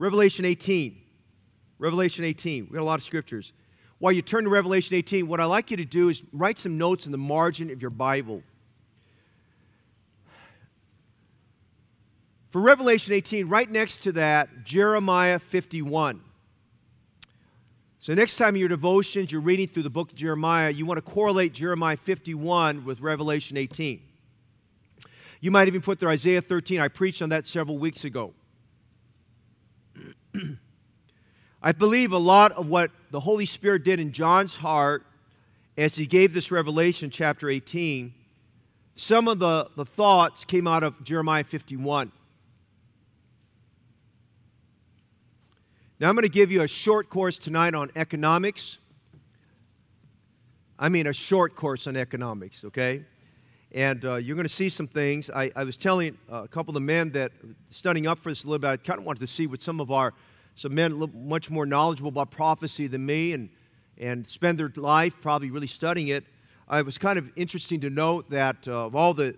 [0.00, 0.98] Revelation 18.
[1.78, 2.68] Revelation 18.
[2.70, 3.52] We got a lot of scriptures.
[3.98, 6.78] While you turn to Revelation 18, what I'd like you to do is write some
[6.78, 8.42] notes in the margin of your Bible.
[12.48, 16.22] For Revelation 18, right next to that, Jeremiah 51.
[18.00, 20.96] So, next time in your devotions, you're reading through the book of Jeremiah, you want
[20.96, 24.00] to correlate Jeremiah 51 with Revelation 18.
[25.42, 26.80] You might even put there Isaiah 13.
[26.80, 28.32] I preached on that several weeks ago.
[31.62, 35.04] I believe a lot of what the Holy Spirit did in John's heart
[35.76, 38.12] as he gave this revelation, chapter 18,
[38.94, 42.12] some of the, the thoughts came out of Jeremiah 51.
[45.98, 48.78] Now, I'm going to give you a short course tonight on economics.
[50.78, 53.04] I mean, a short course on economics, okay?
[53.72, 55.30] And uh, you're going to see some things.
[55.30, 57.30] I, I was telling a couple of the men that
[57.68, 59.80] studying up for this a little bit, I kind of wanted to see what some
[59.80, 60.12] of our,
[60.56, 63.48] some men much more knowledgeable about prophecy than me and,
[63.98, 66.24] and spend their life probably really studying it.
[66.72, 69.36] it was kind of interesting to note that uh, of all the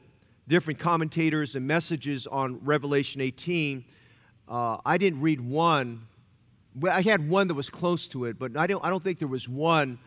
[0.48, 3.84] different commentators and messages on Revelation 18,
[4.48, 6.06] uh, I didn't read one
[6.74, 9.18] well, I had one that was close to it, but I don't, I don't think
[9.18, 9.98] there was one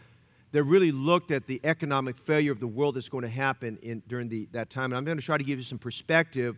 [0.56, 4.02] that really looked at the economic failure of the world that's going to happen in,
[4.08, 4.86] during the, that time.
[4.86, 6.56] And I'm going to try to give you some perspective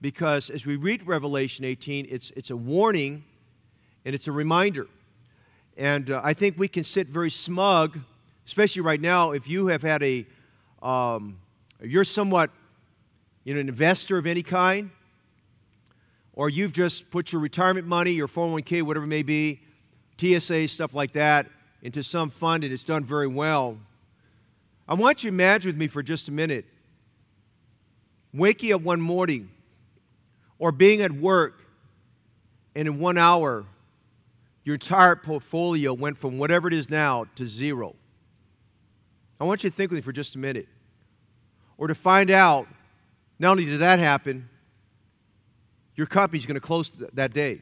[0.00, 3.24] because as we read Revelation 18, it's, it's a warning
[4.04, 4.86] and it's a reminder.
[5.76, 7.98] And uh, I think we can sit very smug,
[8.46, 10.24] especially right now, if you have had a,
[10.80, 11.36] um,
[11.80, 12.52] you're somewhat
[13.42, 14.88] you know, an investor of any kind,
[16.34, 19.62] or you've just put your retirement money, your 401k, whatever it may be,
[20.20, 21.48] TSA, stuff like that,
[21.82, 23.76] into some fund and it's done very well.
[24.88, 26.64] I want you to imagine with me for just a minute
[28.32, 29.50] waking up one morning
[30.58, 31.60] or being at work
[32.74, 33.66] and in one hour
[34.64, 37.96] your entire portfolio went from whatever it is now to zero.
[39.40, 40.68] I want you to think with me for just a minute.
[41.78, 42.68] Or to find out,
[43.40, 44.48] not only did that happen,
[45.96, 47.60] your company's going to close that day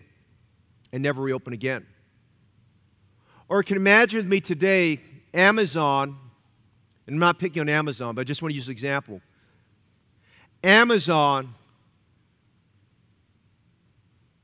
[0.93, 1.87] and never reopen again.
[3.51, 5.01] Or can imagine with me today
[5.35, 6.17] Amazon,
[7.07, 9.21] and I'm not picking on Amazon, but I just want to use an example.
[10.63, 11.53] Amazon,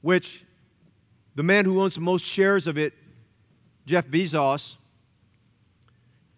[0.01, 0.45] which
[1.37, 2.95] the man who owns the most shares of it,
[3.87, 4.75] Jeff Bezos,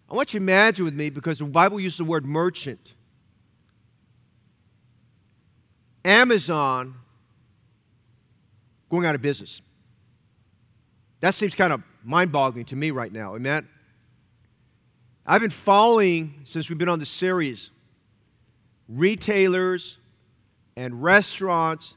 [0.07, 2.93] I want you to imagine with me because the Bible uses the word merchant.
[6.05, 6.93] Amazon
[8.91, 9.59] going out of business.
[11.19, 13.35] That seems kind of mind boggling to me right now.
[13.35, 13.67] Amen.
[15.25, 17.69] I've been following, since we've been on the series,
[18.87, 19.97] retailers
[20.75, 21.93] and restaurants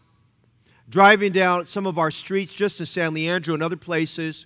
[0.88, 4.44] driving down some of our streets just in San Leandro and other places.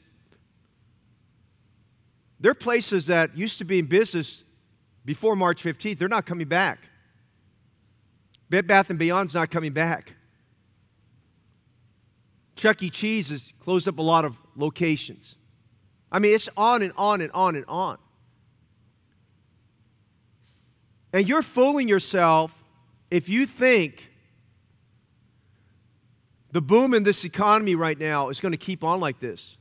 [2.38, 4.44] They're places that used to be in business
[5.04, 5.98] before March 15th.
[5.98, 6.88] They're not coming back.
[8.48, 10.12] Bed Bath & Beyond's not coming back.
[12.54, 12.90] Chuck E.
[12.90, 15.36] Cheese has closed up a lot of locations.
[16.10, 17.98] I mean, it's on and on and on and on.
[21.12, 22.52] And you're fooling yourself
[23.10, 24.10] if you think
[26.52, 29.56] the boom in this economy right now is going to keep on like this.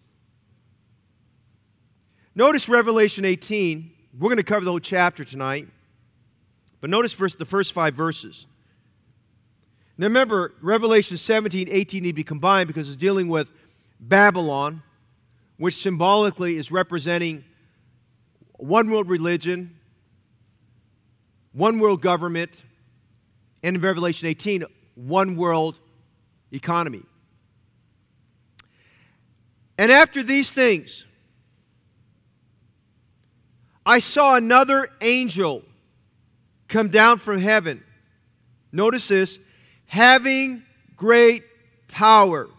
[2.36, 3.92] Notice Revelation 18.
[4.20, 5.68] We're going to cover the whole chapter tonight.
[6.82, 8.46] But notice first the first five verses.
[9.98, 13.50] Now remember, Revelation 17, 18 need to be combined because it's dealing with
[14.00, 14.84] Babylon,
[15.58, 17.44] which symbolically is representing
[18.54, 19.78] one world religion,
[21.54, 22.64] one world government,
[23.64, 25.80] and in Revelation 18, one world
[26.52, 27.04] economy.
[29.78, 31.06] And after these things,
[33.86, 35.64] I saw another angel
[36.68, 37.84] come down from heaven.
[38.72, 39.40] Notice this
[39.86, 40.64] having
[40.96, 41.44] great
[41.88, 42.50] power.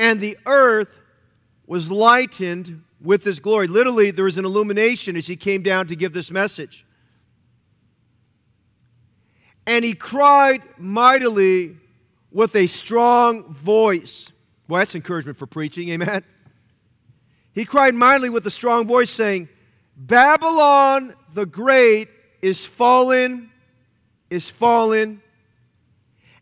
[0.00, 0.98] And the earth
[1.66, 3.68] was lightened with his glory.
[3.68, 6.84] Literally, there was an illumination as he came down to give this message.
[9.66, 11.76] And he cried mightily
[12.32, 14.32] with a strong voice.
[14.66, 16.24] Well, that's encouragement for preaching, amen?
[17.52, 19.48] He cried mightily with a strong voice, saying,
[19.96, 22.08] Babylon the Great
[22.40, 23.50] is fallen
[24.30, 25.20] is fallen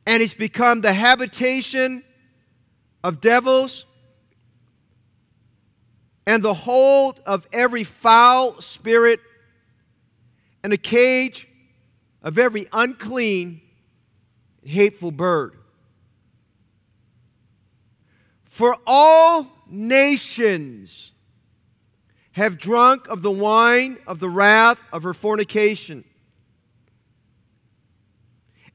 [0.06, 2.04] and it's become the habitation
[3.02, 3.84] of devils
[6.26, 9.20] and the hold of every foul spirit
[10.62, 11.48] and the cage
[12.22, 13.60] of every unclean,
[14.64, 15.54] hateful bird.
[18.44, 21.12] For all nations
[22.32, 26.04] have drunk of the wine of the wrath of her fornication.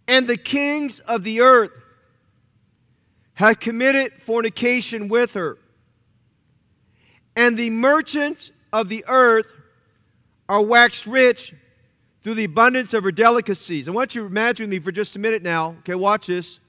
[0.08, 1.72] And the kings of the earth
[3.36, 5.58] have committed fornication with her.
[7.36, 9.48] And the merchants of the earth
[10.48, 11.54] are waxed rich
[12.24, 13.88] through the abundance of her delicacies.
[13.88, 15.76] I want you to imagine me for just a minute now.
[15.80, 16.60] Okay, watch this.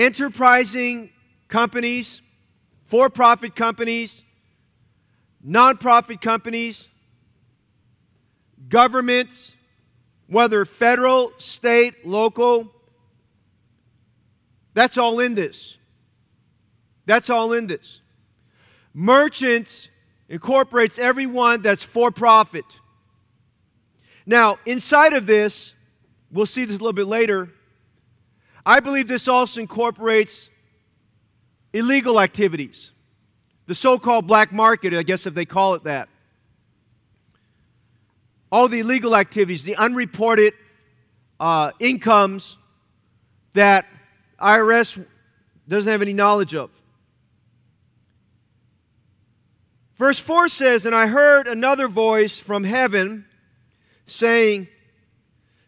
[0.00, 1.10] enterprising
[1.48, 2.22] companies,
[2.86, 4.22] for profit companies,
[5.46, 6.88] nonprofit companies,
[8.68, 9.52] governments,
[10.30, 12.72] whether federal, state, local,
[14.72, 15.76] that's all in this.
[17.04, 18.00] That's all in this.
[18.94, 19.88] Merchants
[20.28, 22.64] incorporates everyone that's for profit.
[24.24, 25.74] Now, inside of this,
[26.30, 27.50] we'll see this a little bit later
[28.64, 30.50] I believe this also incorporates
[31.72, 32.90] illegal activities,
[33.66, 36.08] the so called black market, I guess if they call it that.
[38.50, 40.54] All the illegal activities, the unreported
[41.38, 42.56] uh, incomes
[43.52, 43.86] that
[44.40, 45.04] IRS
[45.68, 46.70] doesn't have any knowledge of.
[49.96, 53.26] Verse 4 says, And I heard another voice from heaven
[54.06, 54.68] saying,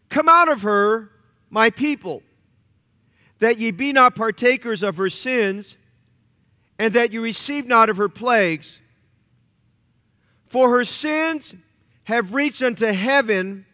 [0.08, 1.10] Come out of her,
[1.50, 2.22] my people
[3.42, 5.76] that ye be not partakers of her sins,
[6.78, 8.80] and that ye receive not of her plagues.
[10.46, 11.52] For her sins
[12.04, 13.64] have reached unto heaven,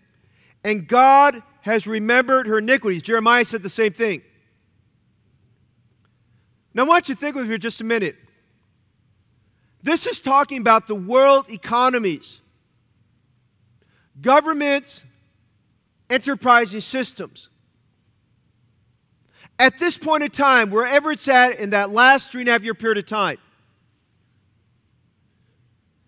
[0.64, 3.02] and God has remembered her iniquities.
[3.02, 4.22] Jeremiah said the same thing.
[6.74, 8.16] Now, I want you to think with me just a minute.
[9.82, 12.40] This is talking about the world economies,
[14.20, 15.04] governments,
[16.10, 17.48] enterprising systems.
[19.58, 22.62] At this point in time, wherever it's at in that last three and a half
[22.62, 23.38] year period of time,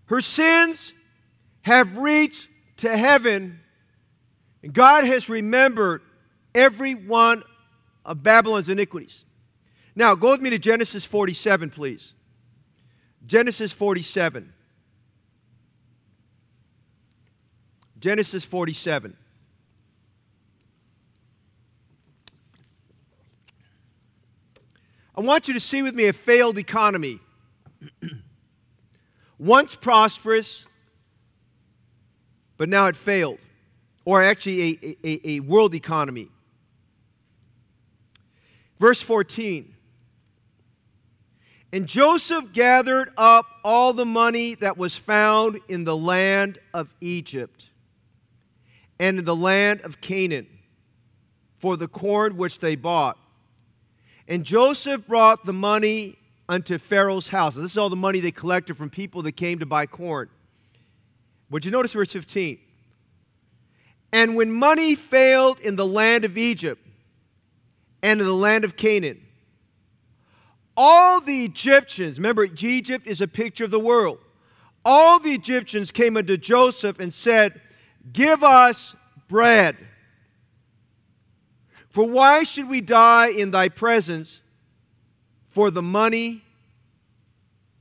[0.07, 0.93] her sins
[1.63, 2.49] have reached
[2.79, 3.61] to heaven,
[4.63, 6.03] and God has remembered
[6.55, 7.43] every one
[8.05, 9.25] of Babylon's iniquities.
[9.95, 12.15] Now, go with me to Genesis 47, please.
[13.27, 14.53] Genesis 47.
[17.99, 19.17] Genesis 47.
[25.15, 27.21] I want you to see with me a failed economy.
[29.39, 30.65] Once prosperous,
[32.61, 33.39] but now it failed.
[34.05, 36.29] Or actually, a, a, a world economy.
[38.79, 39.75] Verse 14.
[41.73, 47.71] And Joseph gathered up all the money that was found in the land of Egypt
[48.99, 50.47] and in the land of Canaan
[51.61, 53.17] for the corn which they bought
[54.29, 57.55] and Joseph brought the money unto Pharaoh's house.
[57.55, 60.29] This is all the money they collected from people that came to buy corn.
[61.51, 62.59] Would you notice verse 15?
[64.13, 66.85] And when money failed in the land of Egypt
[68.03, 69.21] and in the land of Canaan,
[70.77, 74.19] all the Egyptians, remember, Egypt is a picture of the world.
[74.85, 77.61] All the Egyptians came unto Joseph and said,
[78.13, 78.95] Give us
[79.29, 79.77] bread.
[81.91, 84.41] For why should we die in thy presence?
[85.49, 86.45] For the money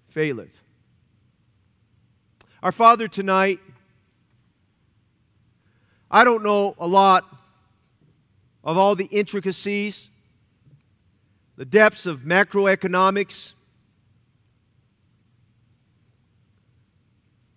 [0.10, 0.62] faileth.
[2.62, 3.62] Our Father, tonight,
[6.12, 7.26] I don't know a lot
[8.66, 10.10] of all the intricacies,
[11.56, 13.54] the depths of macroeconomics,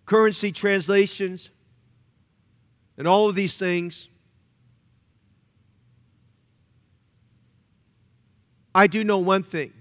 [0.06, 1.50] currency translations,
[2.96, 4.06] and all of these things.
[8.72, 9.72] I do know one thing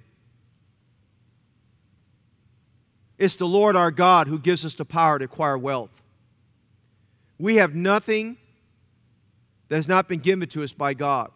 [3.21, 5.91] it's the Lord our God who gives us the power to acquire wealth.
[7.37, 8.37] We have nothing
[9.69, 11.31] that has not been given to us by God.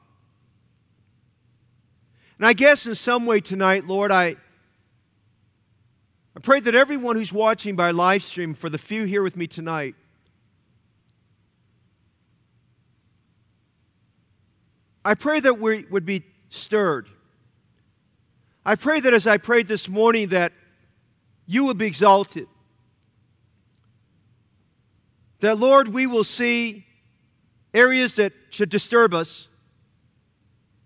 [2.38, 4.36] And I guess in some way tonight, Lord, I,
[6.36, 9.48] I pray that everyone who's watching by live stream, for the few here with me
[9.48, 9.96] tonight,
[15.04, 17.08] I pray that we would be stirred
[18.68, 20.52] I pray that as I prayed this morning that
[21.46, 22.48] you will be exalted.
[25.40, 26.86] That, Lord, we will see
[27.74, 29.48] areas that should disturb us.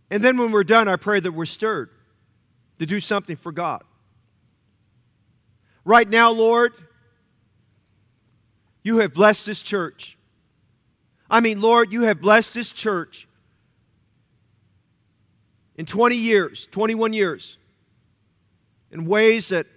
[0.09, 1.89] And then when we're done, I pray that we're stirred
[2.79, 3.83] to do something for God.
[5.85, 6.73] Right now, Lord,
[8.83, 10.17] you have blessed this church.
[11.29, 13.27] I mean, Lord, you have blessed this church
[15.75, 17.57] in 20 years, 21 years,
[18.91, 19.67] in ways that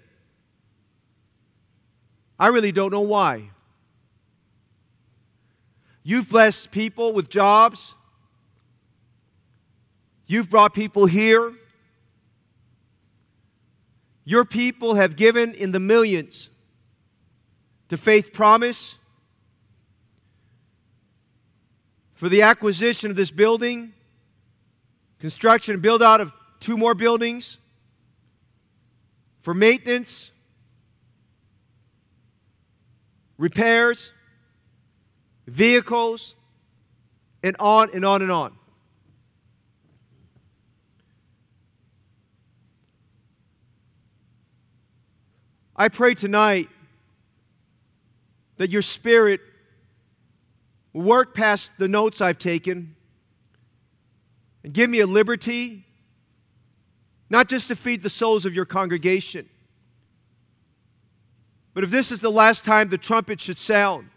[2.43, 3.51] I really don't know why.
[6.03, 7.95] You've blessed people with jobs.
[10.27, 11.53] You've brought people here.
[14.25, 16.51] Your people have given in the millions
[17.91, 18.97] to Faith Promise
[22.15, 23.93] for the acquisition of this building,
[25.21, 27.59] construction and build out of two more buildings,
[29.43, 30.32] for maintenance,
[33.43, 34.13] repairs,
[35.49, 36.37] vehicles,
[37.43, 38.57] and on and on and on.
[45.75, 46.69] I pray tonight
[48.59, 49.41] that your spirit
[50.93, 52.95] will work past the notes I've taken
[54.63, 55.85] and give me a liberty,
[57.29, 59.49] not just to feed the souls of your congregation,
[61.75, 64.09] but if this is the last time the trumpet should sound,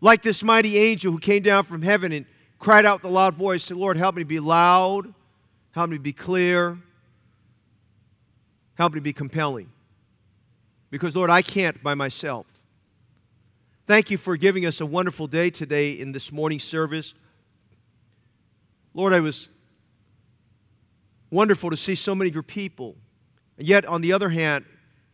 [0.00, 2.26] like this mighty angel who came down from heaven and
[2.58, 5.12] cried out with a loud voice, Lord, help me to be loud,
[5.72, 6.78] help me to be clear,
[8.74, 9.70] help me to be compelling.
[10.90, 12.46] Because, Lord, I can't by myself.
[13.86, 17.14] Thank you for giving us a wonderful day today in this morning service.
[18.94, 19.48] Lord, I was
[21.30, 22.96] wonderful to see so many of your people.
[23.58, 24.64] And yet, on the other hand,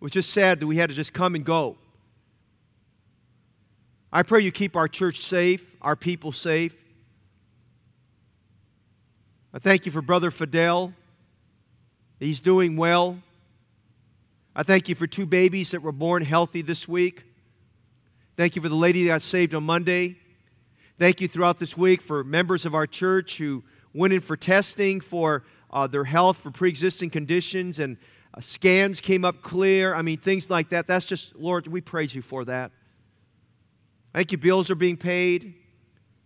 [0.01, 1.77] it was just sad that we had to just come and go.
[4.13, 6.77] I pray you keep our church safe, our people safe.
[9.53, 10.95] I thank you for Brother Fidel.
[12.21, 13.19] He's doing well.
[14.55, 17.25] I thank you for two babies that were born healthy this week.
[18.37, 20.17] Thank you for the lady that got saved on Monday.
[20.99, 25.01] Thank you throughout this week for members of our church who went in for testing
[25.01, 27.97] for uh, their health for pre existing conditions and
[28.39, 29.95] uh, scans came up clear.
[29.95, 30.87] I mean, things like that.
[30.87, 32.71] That's just, Lord, we praise you for that.
[34.15, 35.55] Thank you, bills are being paid.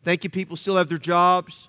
[0.04, 1.68] Thank you, people still have their jobs.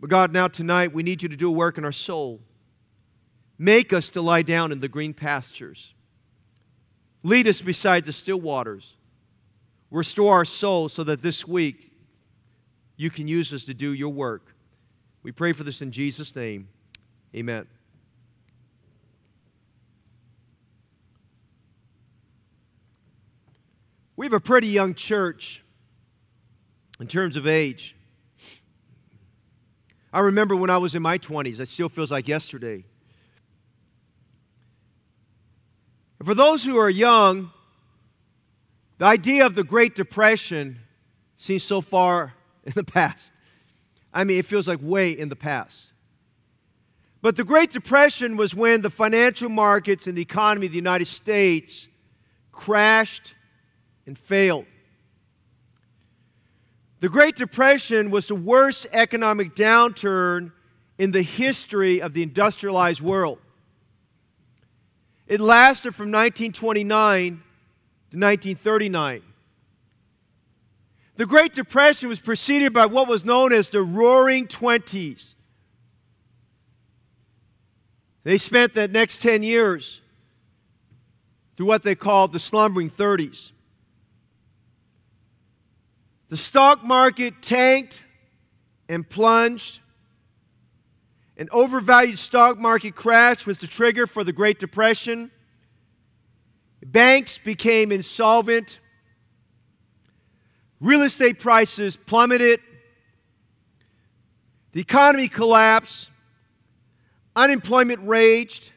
[0.00, 2.40] But God, now tonight we need you to do a work in our soul.
[3.58, 5.94] Make us to lie down in the green pastures.
[7.22, 8.96] Lead us beside the still waters.
[9.90, 11.92] Restore our souls so that this week
[12.96, 14.55] you can use us to do your work.
[15.26, 16.68] We pray for this in Jesus' name.
[17.34, 17.66] Amen.
[24.14, 25.64] We have a pretty young church
[27.00, 27.96] in terms of age.
[30.12, 32.84] I remember when I was in my 20s, it still feels like yesterday.
[36.20, 37.50] And For those who are young,
[38.98, 40.78] the idea of the Great Depression
[41.36, 43.32] seems so far in the past.
[44.16, 45.92] I mean, it feels like way in the past.
[47.20, 51.04] But the Great Depression was when the financial markets and the economy of the United
[51.04, 51.86] States
[52.50, 53.34] crashed
[54.06, 54.64] and failed.
[57.00, 60.50] The Great Depression was the worst economic downturn
[60.96, 63.38] in the history of the industrialized world.
[65.26, 69.22] It lasted from 1929 to 1939.
[71.16, 75.34] The Great Depression was preceded by what was known as the Roaring Twenties.
[78.22, 80.00] They spent the next 10 years
[81.56, 83.52] through what they called the slumbering 30s.
[86.28, 88.02] The stock market tanked
[88.88, 89.80] and plunged.
[91.38, 95.30] An overvalued stock market crash was the trigger for the Great Depression.
[96.84, 98.80] Banks became insolvent.
[100.80, 102.60] Real estate prices plummeted.
[104.72, 106.08] The economy collapsed.
[107.34, 108.72] Unemployment raged.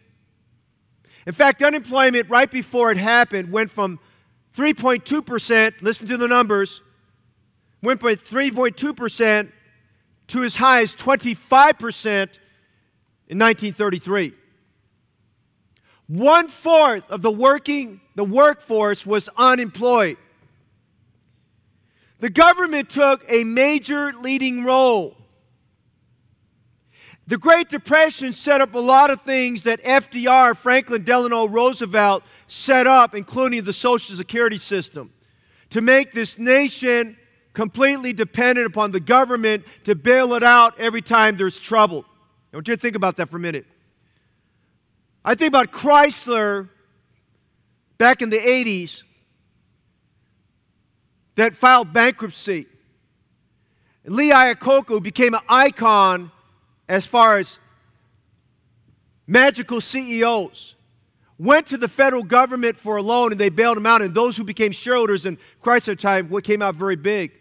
[1.25, 3.99] In fact, unemployment right before it happened went from
[4.55, 6.81] 3.2%, listen to the numbers,
[7.81, 9.51] went from 3.2%
[10.27, 12.03] to as high as 25%
[13.27, 14.33] in 1933.
[16.07, 20.17] One fourth of the working the workforce was unemployed.
[22.19, 25.15] The government took a major leading role.
[27.27, 32.87] The Great Depression set up a lot of things that FDR, Franklin Delano Roosevelt, set
[32.87, 35.13] up, including the Social Security system,
[35.69, 37.15] to make this nation
[37.53, 42.03] completely dependent upon the government to bail it out every time there's trouble.
[42.51, 43.65] I want you to think about that for a minute.
[45.23, 46.69] I think about Chrysler
[47.97, 49.03] back in the 80s
[51.39, 52.67] that filed bankruptcy.
[54.05, 56.31] Lee Iacocca became an icon
[56.87, 57.59] as far as
[59.27, 60.75] magical CEOs.
[61.37, 64.35] Went to the federal government for a loan and they bailed him out, and those
[64.35, 67.31] who became shareholders in Chrysler time came out very big.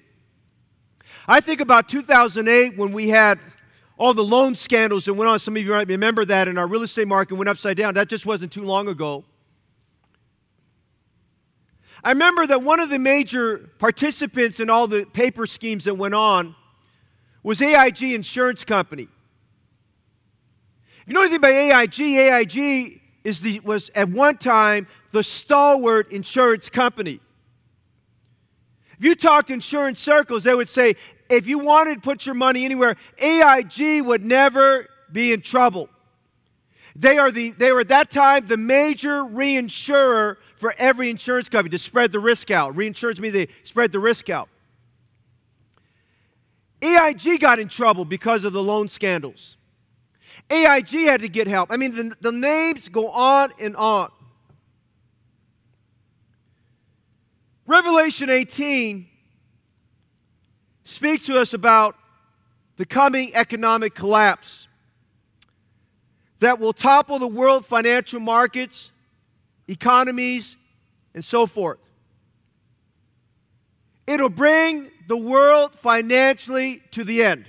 [1.26, 3.40] I think about 2008 when we had
[3.98, 5.38] all the loan scandals that went on.
[5.40, 7.94] Some of you might remember that, and our real estate market went upside down.
[7.94, 9.24] That just wasn't too long ago.
[12.04, 16.14] I remember that one of the major participants in all the paper schemes that went
[16.14, 16.54] on
[17.42, 19.08] was AIG Insurance Company.
[21.02, 26.12] If you know anything about AIG, AIG is the, was at one time the stalwart
[26.12, 27.20] insurance company.
[28.98, 30.96] If you talked insurance circles, they would say
[31.30, 35.88] if you wanted to put your money anywhere, AIG would never be in trouble.
[36.98, 41.70] They, are the, they were at that time the major reinsurer for every insurance company
[41.70, 42.76] to spread the risk out.
[42.76, 44.48] Reinsurance means they spread the risk out.
[46.82, 49.56] AIG got in trouble because of the loan scandals.
[50.50, 51.70] AIG had to get help.
[51.70, 54.10] I mean, the, the names go on and on.
[57.64, 59.06] Revelation 18
[60.84, 61.94] speaks to us about
[62.76, 64.67] the coming economic collapse
[66.40, 68.90] that will topple the world financial markets,
[69.66, 70.56] economies,
[71.14, 71.78] and so forth.
[74.06, 77.46] It'll bring the world financially to the end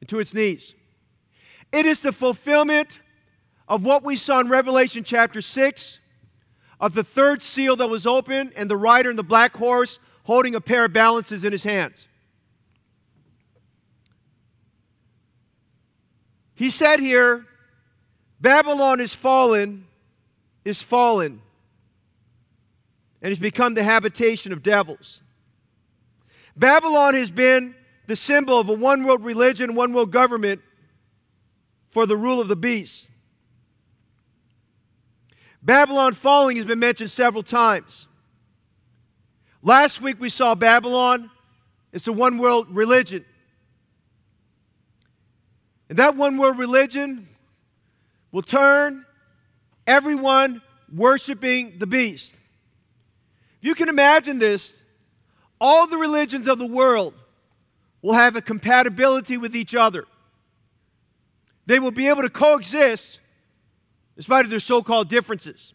[0.00, 0.74] and to its knees.
[1.70, 2.98] It is the fulfillment
[3.68, 5.98] of what we saw in Revelation chapter 6
[6.80, 10.54] of the third seal that was open and the rider in the black horse holding
[10.54, 12.08] a pair of balances in his hands.
[16.62, 17.44] He said here,
[18.40, 19.84] Babylon is fallen,
[20.64, 21.42] is fallen,
[23.20, 25.22] and has become the habitation of devils.
[26.56, 27.74] Babylon has been
[28.06, 30.60] the symbol of a one world religion, one world government
[31.90, 33.08] for the rule of the beast.
[35.64, 38.06] Babylon falling has been mentioned several times.
[39.64, 41.28] Last week we saw Babylon.
[41.92, 43.24] It's a one world religion.
[45.92, 47.28] And that one world religion
[48.30, 49.04] will turn
[49.86, 52.34] everyone worshiping the beast.
[53.58, 54.72] If you can imagine this,
[55.60, 57.12] all the religions of the world
[58.00, 60.06] will have a compatibility with each other.
[61.66, 63.20] They will be able to coexist
[64.16, 65.74] in spite of their so called differences.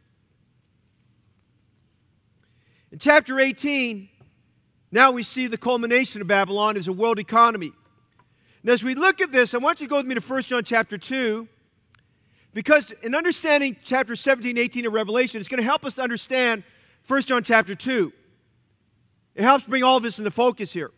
[2.92, 4.10] In chapter 18,
[4.92, 7.72] now we see the culmination of Babylon as a world economy.
[8.62, 10.42] And as we look at this, I want you to go with me to 1
[10.44, 11.48] John chapter 2,
[12.54, 16.64] because in understanding chapter 17, 18 of Revelation, it's going to help us to understand
[17.08, 18.12] 1 John chapter 2.
[19.36, 20.92] It helps bring all of this into focus here.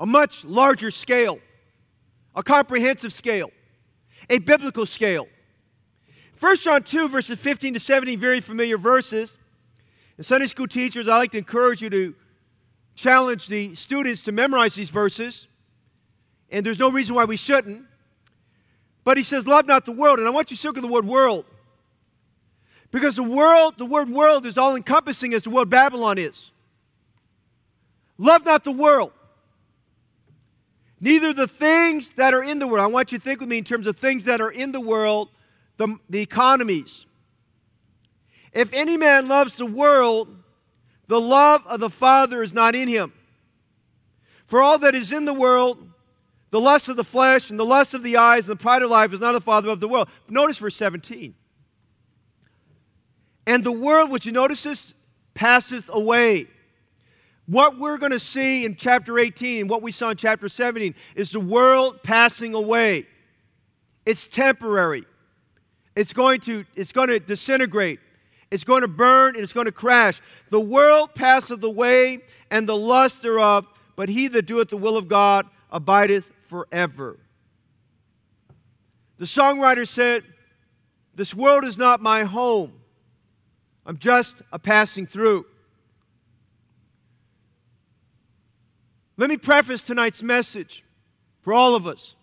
[0.00, 1.38] A much larger scale,
[2.34, 3.50] a comprehensive scale,
[4.28, 5.28] a biblical scale.
[6.40, 9.38] 1 John 2, verses 15 to 17, very familiar verses.
[10.16, 12.14] And Sunday school teachers, I like to encourage you to
[12.94, 15.46] challenge the students to memorize these verses.
[16.50, 17.82] And there's no reason why we shouldn't.
[19.04, 20.18] But he says, Love not the world.
[20.18, 21.44] And I want you to circle the word world.
[22.90, 26.50] Because the world, the word world is all encompassing as the word Babylon is.
[28.16, 29.12] Love not the world.
[31.00, 32.80] Neither the things that are in the world.
[32.80, 34.80] I want you to think with me in terms of things that are in the
[34.80, 35.28] world,
[35.76, 37.06] the, the economies,
[38.52, 40.28] if any man loves the world,
[41.06, 43.12] the love of the Father is not in him.
[44.46, 45.87] For all that is in the world,
[46.50, 48.90] the lust of the flesh and the lust of the eyes and the pride of
[48.90, 50.08] life is not the Father of the world.
[50.28, 51.34] Notice verse 17.
[53.46, 54.94] And the world, which you notice this,
[55.34, 56.46] passeth away.
[57.46, 60.94] What we're going to see in chapter 18 and what we saw in chapter 17
[61.14, 63.06] is the world passing away.
[64.04, 65.06] It's temporary.
[65.96, 68.00] It's going to, it's going to disintegrate.
[68.50, 70.20] It's going to burn and it's going to crash.
[70.50, 75.08] The world passeth away and the lust thereof, but he that doeth the will of
[75.08, 77.20] God abideth forever.
[79.18, 80.24] The songwriter said,
[81.14, 82.72] This world is not my home.
[83.86, 85.46] I'm just a passing through.
[89.16, 90.84] Let me preface tonight's message
[91.40, 92.14] for all of us.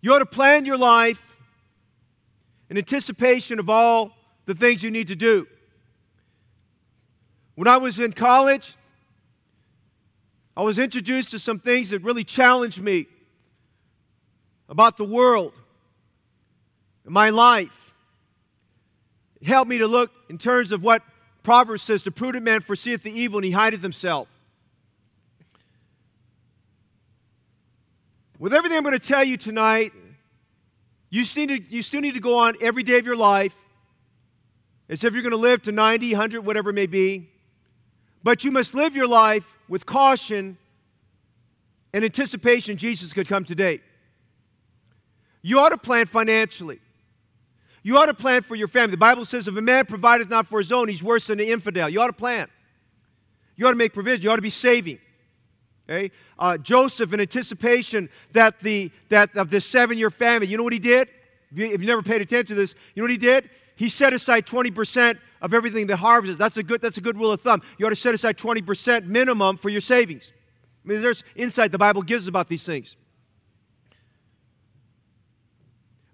[0.00, 1.36] You ought to plan your life
[2.70, 4.12] in anticipation of all
[4.46, 5.46] the things you need to do.
[7.58, 8.76] When I was in college,
[10.56, 13.08] I was introduced to some things that really challenged me
[14.68, 15.52] about the world
[17.04, 17.92] and my life.
[19.40, 21.02] It helped me to look in terms of what
[21.42, 24.28] Proverbs says, The prudent man foreseeth the evil and he hideth himself.
[28.38, 29.92] With everything I'm going to tell you tonight,
[31.10, 33.56] you still, need to, you still need to go on every day of your life
[34.88, 37.32] as if you're going to live to 90, 100, whatever it may be.
[38.22, 40.58] But you must live your life with caution
[41.92, 43.80] and anticipation Jesus could come today.
[45.42, 46.80] You ought to plan financially.
[47.82, 48.90] You ought to plan for your family.
[48.90, 51.46] The Bible says, if a man provideth not for his own, he's worse than an
[51.46, 51.88] infidel.
[51.88, 52.48] You ought to plan.
[53.56, 54.22] You ought to make provision.
[54.22, 54.98] You ought to be saving.
[55.88, 56.10] Okay?
[56.38, 60.72] Uh, Joseph, in anticipation that, the, that of this seven year famine, you know what
[60.72, 61.08] he did?
[61.50, 63.48] If you, if you never paid attention to this, you know what he did?
[63.74, 66.38] He set aside 20% of everything that harvests.
[66.38, 67.62] That's a good, that's a good rule of thumb.
[67.78, 70.32] You ought to set aside 20% minimum for your savings.
[70.84, 72.96] I mean, there's insight the Bible gives about these things.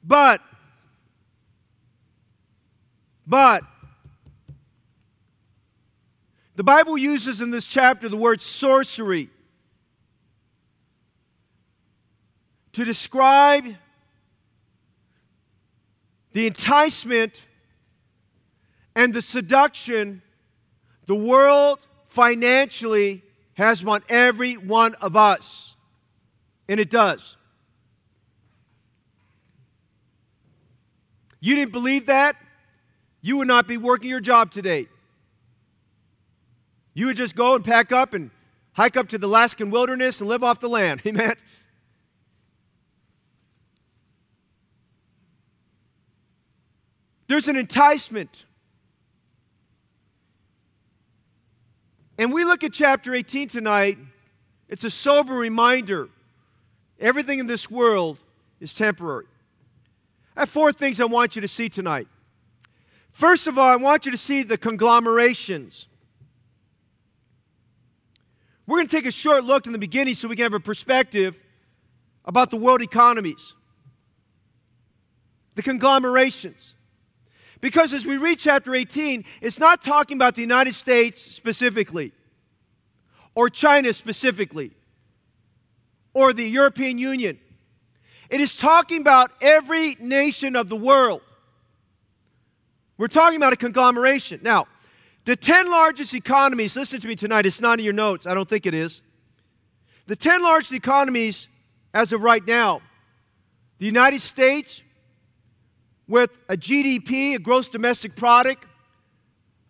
[0.02, 0.40] But,
[3.26, 3.62] but,
[6.56, 9.30] the Bible uses in this chapter the word sorcery
[12.72, 13.64] to describe
[16.32, 17.40] the enticement
[18.94, 20.22] and the seduction
[21.07, 23.22] the world financially
[23.54, 25.74] has on every one of us.
[26.68, 27.37] And it does.
[31.40, 32.37] You didn't believe that?
[33.20, 34.88] You would not be working your job today.
[36.94, 38.30] You would just go and pack up and
[38.72, 41.02] hike up to the Alaskan wilderness and live off the land.
[41.07, 41.35] Amen.
[47.26, 48.44] There's an enticement.
[52.18, 53.98] And we look at chapter 18 tonight,
[54.68, 56.09] it's a sober reminder
[57.00, 58.18] everything in this world
[58.61, 59.27] is temporary.
[60.37, 62.09] I have four things I want you to see tonight.
[63.12, 65.87] First of all, I want you to see the conglomerations.
[68.66, 70.61] We're going to take a short look in the beginning so we can have a
[70.61, 71.38] perspective
[72.24, 73.53] about the world economies,
[75.55, 76.74] the conglomerations.
[77.64, 82.12] Because as we read chapter 18, it's not talking about the United States specifically,
[83.35, 84.70] or China specifically,
[86.12, 87.38] or the European Union.
[88.29, 91.22] It is talking about every nation of the world.
[92.98, 94.40] We're talking about a conglomeration.
[94.42, 94.66] Now,
[95.24, 98.46] the 10 largest economies, listen to me tonight, it's not in your notes, I don't
[98.46, 99.00] think it is.
[100.05, 101.48] The 10 largest economies
[101.94, 102.83] as of right now
[103.79, 104.83] the United States,
[106.07, 108.67] with a GDP, a gross domestic product,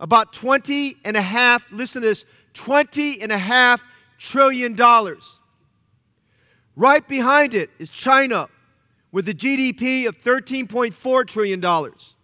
[0.00, 3.82] about 20 and a half, listen to this, 20 and a half
[4.18, 5.38] trillion dollars.
[6.76, 8.48] Right behind it is China
[9.12, 12.14] with a GDP of 13.4 trillion dollars.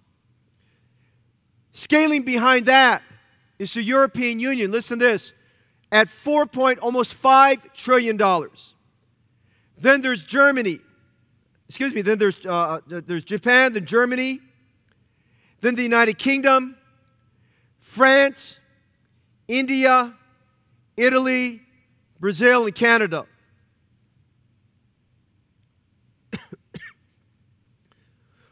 [1.72, 3.02] Scaling behind that
[3.58, 5.32] is the European Union, listen to this,
[5.92, 8.74] at 4 point almost 5 trillion dollars.
[9.78, 10.80] Then there's Germany
[11.70, 14.40] excuse me, then there's, uh, uh there's Japan, then Germany,
[15.60, 16.74] then the United Kingdom,
[17.78, 18.58] France,
[19.46, 20.12] India,
[20.96, 21.62] Italy,
[22.18, 23.24] Brazil, and Canada.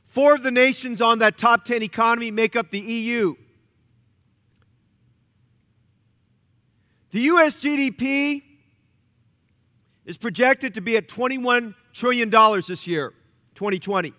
[0.07, 3.35] Four of the nations on that top 10 economy make up the EU.
[7.11, 8.45] The US GDP
[10.07, 13.13] is projected to be at 21 trillion dollars this year,
[13.57, 14.13] 2020.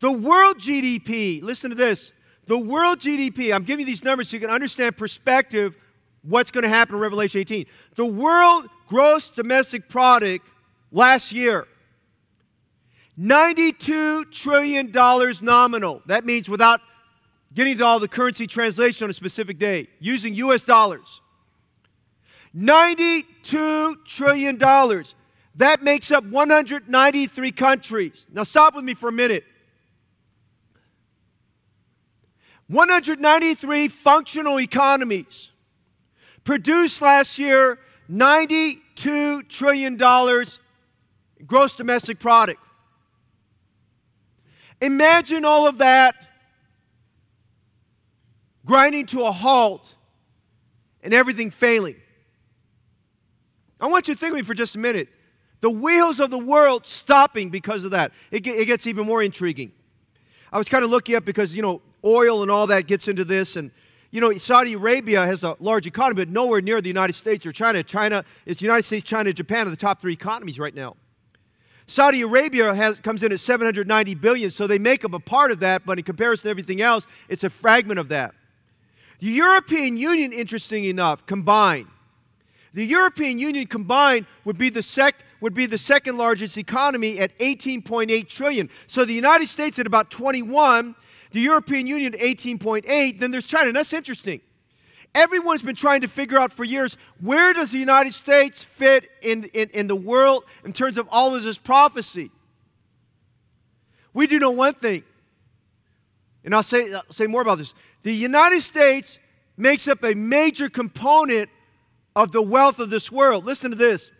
[0.00, 2.12] The world GDP, listen to this.
[2.46, 5.76] The world GDP, I'm giving you these numbers so you can understand perspective
[6.22, 7.66] what's going to happen in Revelation 18.
[7.96, 10.46] The world gross domestic product
[10.90, 11.68] last year
[13.18, 14.90] $92 trillion
[15.42, 16.02] nominal.
[16.06, 16.80] That means without
[17.52, 21.20] getting to all the currency translation on a specific day, using US dollars.
[22.56, 24.58] $92 trillion.
[25.60, 28.24] That makes up 193 countries.
[28.32, 29.44] Now, stop with me for a minute.
[32.68, 35.50] 193 functional economies
[36.44, 37.78] produced last year
[38.10, 39.98] $92 trillion
[41.46, 42.60] gross domestic product.
[44.80, 46.14] Imagine all of that
[48.64, 49.94] grinding to a halt
[51.02, 51.96] and everything failing.
[53.78, 55.10] I want you to think with me for just a minute.
[55.60, 58.12] The wheels of the world stopping because of that.
[58.30, 59.72] It, it gets even more intriguing.
[60.52, 63.24] I was kind of looking up because, you know, oil and all that gets into
[63.24, 63.56] this.
[63.56, 63.70] And,
[64.10, 67.52] you know, Saudi Arabia has a large economy, but nowhere near the United States or
[67.52, 67.82] China.
[67.82, 70.96] China the United States, China, Japan are the top three economies right now.
[71.86, 75.58] Saudi Arabia has, comes in at 790 billion, so they make up a part of
[75.60, 78.32] that, but in comparison to everything else, it's a fragment of that.
[79.18, 81.88] The European Union, interesting enough, combined,
[82.72, 87.36] the European Union combined would be the sec would be the second largest economy at
[87.38, 88.70] 18.8 trillion.
[88.86, 90.94] So the United States at about 21,
[91.32, 93.68] the European Union at 18.8, then there's China.
[93.68, 94.40] And that's interesting.
[95.14, 99.44] Everyone's been trying to figure out for years where does the United States fit in,
[99.52, 102.30] in, in the world in terms of all of this prophecy.
[104.12, 105.04] We do know one thing,
[106.44, 107.74] and I'll say, I'll say more about this.
[108.02, 109.18] The United States
[109.56, 111.48] makes up a major component
[112.16, 113.44] of the wealth of this world.
[113.44, 114.10] Listen to this.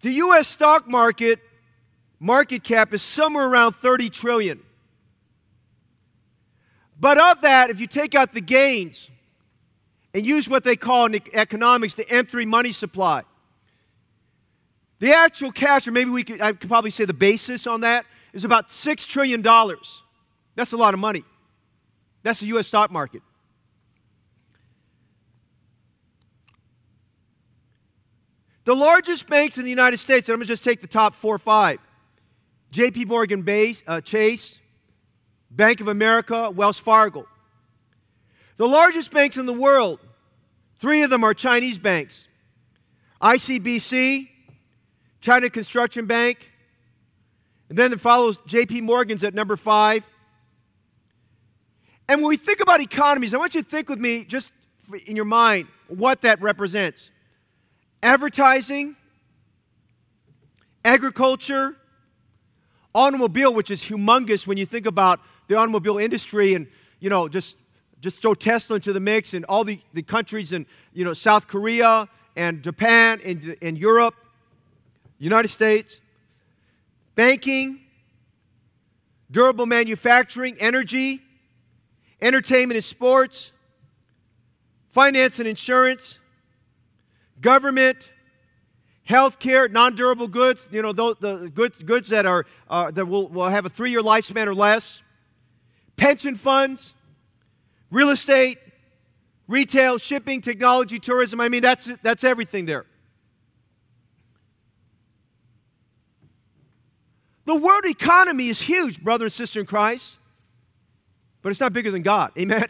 [0.00, 1.40] The US stock market
[2.18, 4.60] market cap is somewhere around 30 trillion.
[6.98, 9.08] But of that, if you take out the gains
[10.12, 13.22] and use what they call in economics the M3 money supply,
[14.98, 18.04] the actual cash, or maybe we could, I could probably say the basis on that,
[18.34, 19.40] is about $6 trillion.
[19.42, 21.24] That's a lot of money.
[22.22, 22.66] That's the U.S.
[22.66, 23.22] stock market.
[28.70, 31.16] The largest banks in the United States, and I'm going to just take the top
[31.16, 31.80] four or five
[32.72, 34.60] JP Morgan Base, uh, Chase,
[35.50, 37.26] Bank of America, Wells Fargo.
[38.58, 39.98] The largest banks in the world,
[40.78, 42.28] three of them are Chinese banks
[43.20, 44.28] ICBC,
[45.20, 46.48] China Construction Bank,
[47.70, 50.04] and then it follows JP Morgan's at number five.
[52.08, 54.52] And when we think about economies, I want you to think with me just
[55.06, 57.10] in your mind what that represents
[58.02, 58.96] advertising,
[60.84, 61.76] agriculture,
[62.94, 66.66] automobile, which is humongous when you think about the automobile industry and,
[67.00, 67.56] you know, just,
[68.00, 71.46] just throw Tesla into the mix and all the, the countries in, you know, South
[71.46, 74.14] Korea and Japan and, and Europe,
[75.18, 76.00] United States,
[77.14, 77.80] banking,
[79.30, 81.20] durable manufacturing, energy,
[82.22, 83.52] entertainment and sports,
[84.90, 86.18] finance and insurance,
[87.40, 88.10] government,
[89.08, 93.48] healthcare, non-durable goods, you know, the, the goods, goods that, are, uh, that will, will
[93.48, 95.02] have a three-year lifespan or less,
[95.96, 96.94] pension funds,
[97.90, 98.58] real estate,
[99.48, 101.40] retail, shipping, technology, tourism.
[101.40, 102.86] I mean, that's, that's everything there.
[107.46, 110.18] The world economy is huge, brother and sister in Christ,
[111.42, 112.30] but it's not bigger than God.
[112.38, 112.68] Amen?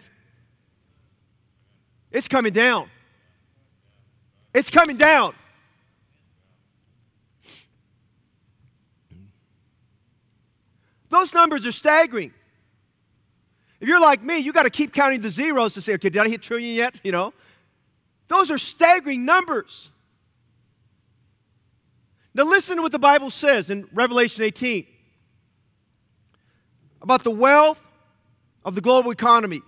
[2.11, 2.89] It's coming down.
[4.53, 5.35] It's coming down.
[11.09, 12.33] Those numbers are staggering.
[13.81, 16.21] If you're like me, you got to keep counting the zeros to say, okay, did
[16.21, 17.01] I hit trillion yet?
[17.03, 17.33] You know,
[18.29, 19.89] those are staggering numbers.
[22.33, 24.87] Now, listen to what the Bible says in Revelation 18
[27.03, 27.81] about the wealth
[28.65, 29.63] of the global economy.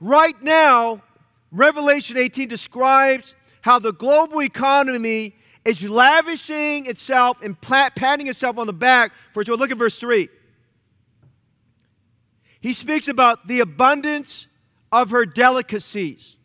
[0.00, 1.02] Right now,
[1.50, 8.72] Revelation 18 describes how the global economy is lavishing itself and patting itself on the
[8.72, 9.50] back for its.
[9.50, 10.28] Look at verse 3.
[12.60, 14.46] He speaks about the abundance
[14.90, 16.36] of her delicacies.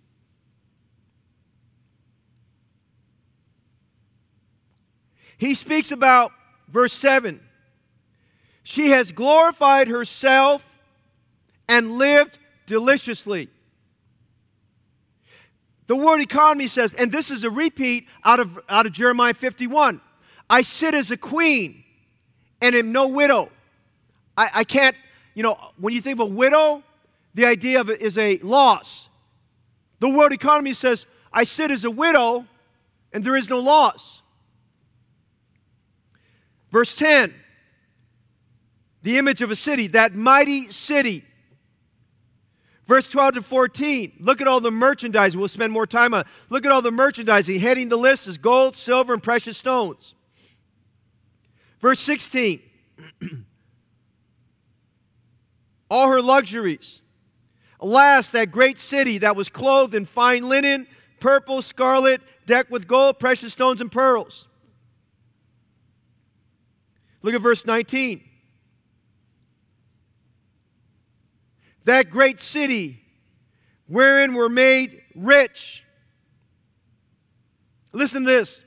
[5.38, 6.32] He speaks about
[6.68, 7.40] verse 7.
[8.64, 10.80] She has glorified herself
[11.68, 13.50] and lived deliciously.
[15.88, 20.02] The word economy says, and this is a repeat out of, out of Jeremiah 51
[20.50, 21.84] I sit as a queen
[22.62, 23.50] and am no widow.
[24.38, 24.96] I, I can't,
[25.34, 26.84] you know, when you think of a widow,
[27.34, 29.10] the idea of it is a loss.
[30.00, 32.46] The word economy says, I sit as a widow
[33.12, 34.22] and there is no loss.
[36.72, 37.34] Verse 10
[39.04, 41.24] the image of a city, that mighty city
[42.88, 45.38] Verse 12 to 14, look at all the merchandising.
[45.38, 46.24] We'll spend more time on.
[46.50, 47.60] Look at all the merchandising.
[47.60, 50.16] Heading the list is gold, silver, and precious stones.
[51.82, 52.62] Verse 16,
[55.92, 57.02] all her luxuries.
[57.82, 60.88] Alas, that great city that was clothed in fine linen,
[61.20, 64.48] purple, scarlet, decked with gold, precious stones, and pearls.
[67.22, 68.24] Look at verse 19.
[71.86, 73.02] That great city
[73.88, 75.84] wherein we're made rich.
[77.94, 78.62] Listen to this.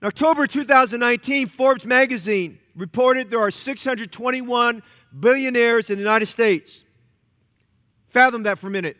[0.00, 4.82] In October 2019, Forbes magazine reported there are 621
[5.18, 6.84] billionaires in the United States.
[8.08, 8.96] Fathom that for a minute.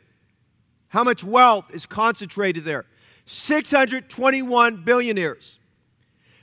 [0.89, 2.85] How much wealth is concentrated there?
[3.25, 5.60] 621 billionaires.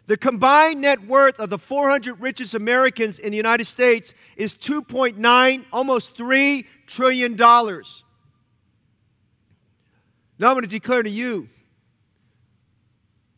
[0.07, 5.65] The combined net worth of the 400 richest Americans in the United States is 2.9,
[5.71, 8.03] almost 3 trillion dollars.
[10.39, 11.49] Now I'm going to declare to you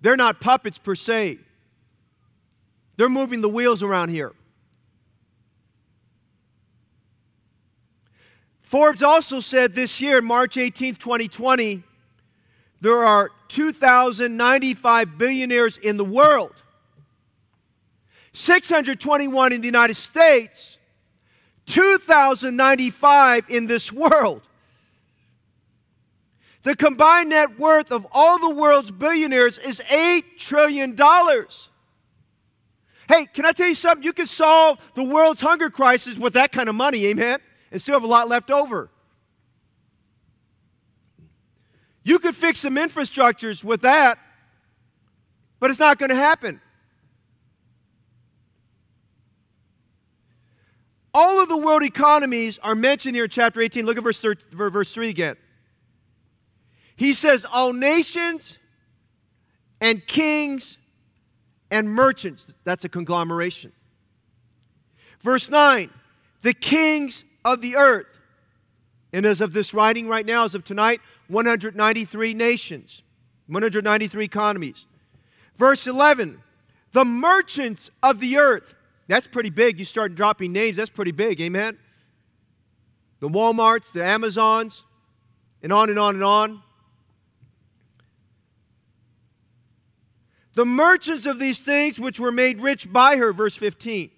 [0.02, 1.40] they're not puppets per se.
[2.98, 4.34] They're moving the wheels around here.
[8.62, 11.84] Forbes also said this year, March 18, 2020,
[12.82, 16.54] there are 2,095 billionaires in the world,
[18.34, 20.78] 621 in the United States,
[21.66, 24.42] 2,095 in this world.
[26.64, 30.98] The combined net worth of all the world's billionaires is $8 trillion.
[33.08, 34.04] Hey, can I tell you something?
[34.04, 37.40] You can solve the world's hunger crisis with that kind of money, amen?
[37.72, 38.90] And still have a lot left over.
[42.04, 44.18] You could fix some infrastructures with that,
[45.60, 46.62] but it's not going to happen.
[51.14, 53.86] All of the world economies are mentioned here in chapter 18.
[53.86, 55.36] Look at verse, 3, verse 3 again.
[56.96, 58.58] He says, All nations
[59.82, 60.78] and kings
[61.72, 62.48] and merchants.
[62.64, 63.72] That's a conglomeration.
[65.22, 65.90] Verse 9,
[66.42, 68.08] the kings of the earth.
[69.12, 73.02] And as of this writing right now, as of tonight, 193 nations,
[73.48, 74.86] 193 economies.
[75.56, 76.42] Verse 11,
[76.92, 78.76] the merchants of the earth.
[79.08, 79.80] That's pretty big.
[79.80, 81.42] You start dropping names, that's pretty big.
[81.42, 81.78] Amen?
[83.20, 84.84] The Walmarts, the Amazons,
[85.62, 86.62] and on and on and on.
[90.60, 94.12] the merchants of these things which were made rich by her, verse 15.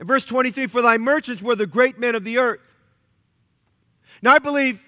[0.00, 2.58] And verse 23, for thy merchants were the great men of the earth.
[4.22, 4.82] Now, I believe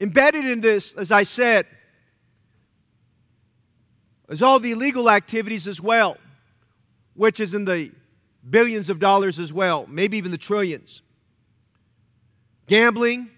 [0.00, 1.66] embedded in this, as I said,
[4.28, 6.16] is all the illegal activities as well,
[7.14, 7.92] which is in the
[8.48, 11.02] billions of dollars as well, maybe even the trillions.
[12.66, 13.30] Gambling,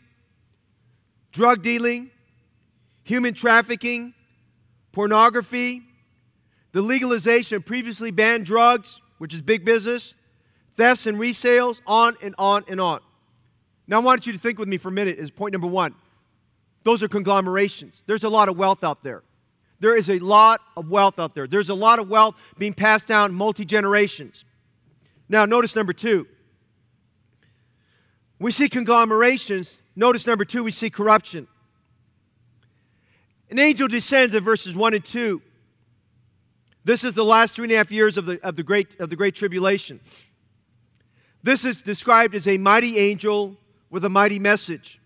[1.33, 2.11] drug dealing,
[3.03, 4.15] human trafficking,
[4.93, 5.83] pornography,
[6.73, 10.15] the legalization of previously banned drugs, which is big business,
[10.77, 13.01] thefts and resales, on and on and on.
[13.87, 15.95] Now, I want you to think with me for a minute, is point number one.
[16.85, 18.03] Those are conglomerations.
[18.07, 19.23] There's a lot of wealth out there.
[19.81, 21.47] There is a lot of wealth out there.
[21.47, 24.45] There's a lot of wealth being passed down multi generations.
[25.29, 26.27] Now, notice number two.
[28.39, 29.77] We see conglomerations.
[29.97, 31.47] Notice number two, we see corruption.
[33.51, 35.41] An angel descends in verses 1 and 2.
[36.85, 39.09] This is the last three and a half years of the, of the, great, of
[39.11, 40.01] the Great Tribulation.
[41.43, 43.57] This is described as a mighty angel
[43.95, 44.99] with a mighty message.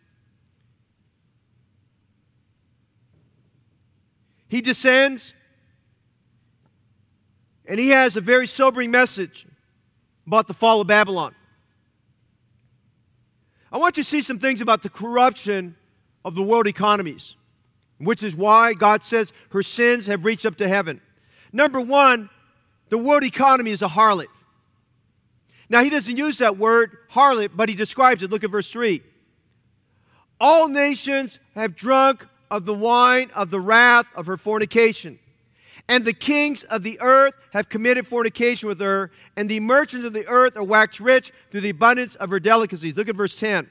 [4.48, 5.34] He descends
[7.66, 9.46] and he has a very sobering message
[10.26, 11.34] about the fall of Babylon.
[13.70, 15.76] I want you to see some things about the corruption
[16.24, 17.34] of the world economies
[17.98, 21.02] which is why God says her sins have reached up to heaven.
[21.52, 22.30] Number one,
[22.88, 24.28] the world economy is a harlot.
[25.70, 28.30] Now, he doesn't use that word harlot, but he describes it.
[28.30, 29.02] Look at verse 3.
[30.40, 35.18] All nations have drunk of the wine of the wrath of her fornication.
[35.88, 40.12] And the kings of the earth have committed fornication with her, and the merchants of
[40.12, 42.96] the earth are waxed rich through the abundance of her delicacies.
[42.96, 43.68] Look at verse 10.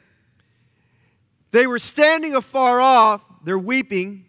[1.52, 4.26] They were standing afar off they're weeping.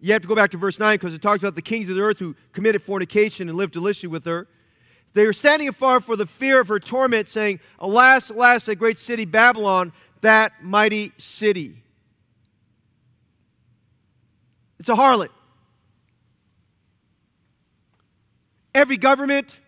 [0.00, 1.96] You have to go back to verse 9 because it talks about the kings of
[1.96, 4.48] the earth who committed fornication and lived deliciously with her.
[5.12, 8.98] They were standing afar for the fear of her torment, saying, Alas, alas, that great
[8.98, 11.82] city Babylon, that mighty city.
[14.78, 15.30] It's a harlot.
[18.74, 19.58] Every government,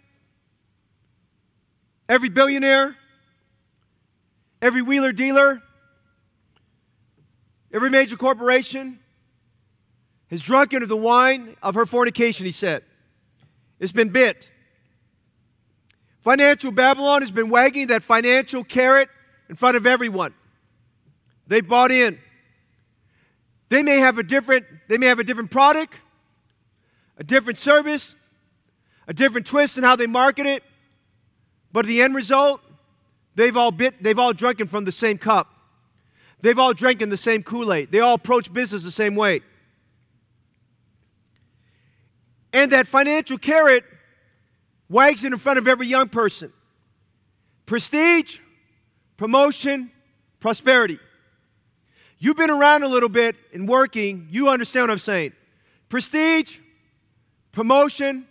[2.09, 2.97] every billionaire,
[4.61, 5.63] every wheeler dealer,
[7.73, 8.99] Every major corporation
[10.29, 12.85] has drunk of the wine of her fornication, he said.
[13.81, 14.51] It's been bit.
[16.23, 19.09] Financial Babylon has been wagging that financial carrot
[19.49, 20.33] in front of everyone.
[21.49, 22.19] They bought in.
[23.69, 25.95] They may have a different, they may have a different product,
[27.19, 28.15] a different service,
[29.09, 30.63] a different twist in how they market it,
[31.73, 32.61] but the end result,
[33.35, 35.53] they've all bit, they've all drunken from the same cup.
[36.41, 37.91] They've all drank in the same Kool Aid.
[37.91, 39.41] They all approach business the same way.
[42.53, 43.85] And that financial carrot
[44.93, 46.53] wags it in front of every young person
[47.65, 48.39] prestige,
[49.17, 49.91] promotion,
[50.39, 50.99] prosperity.
[52.19, 55.33] You've been around a little bit and working, you understand what I'm saying.
[55.89, 56.59] Prestige,
[57.51, 58.27] promotion,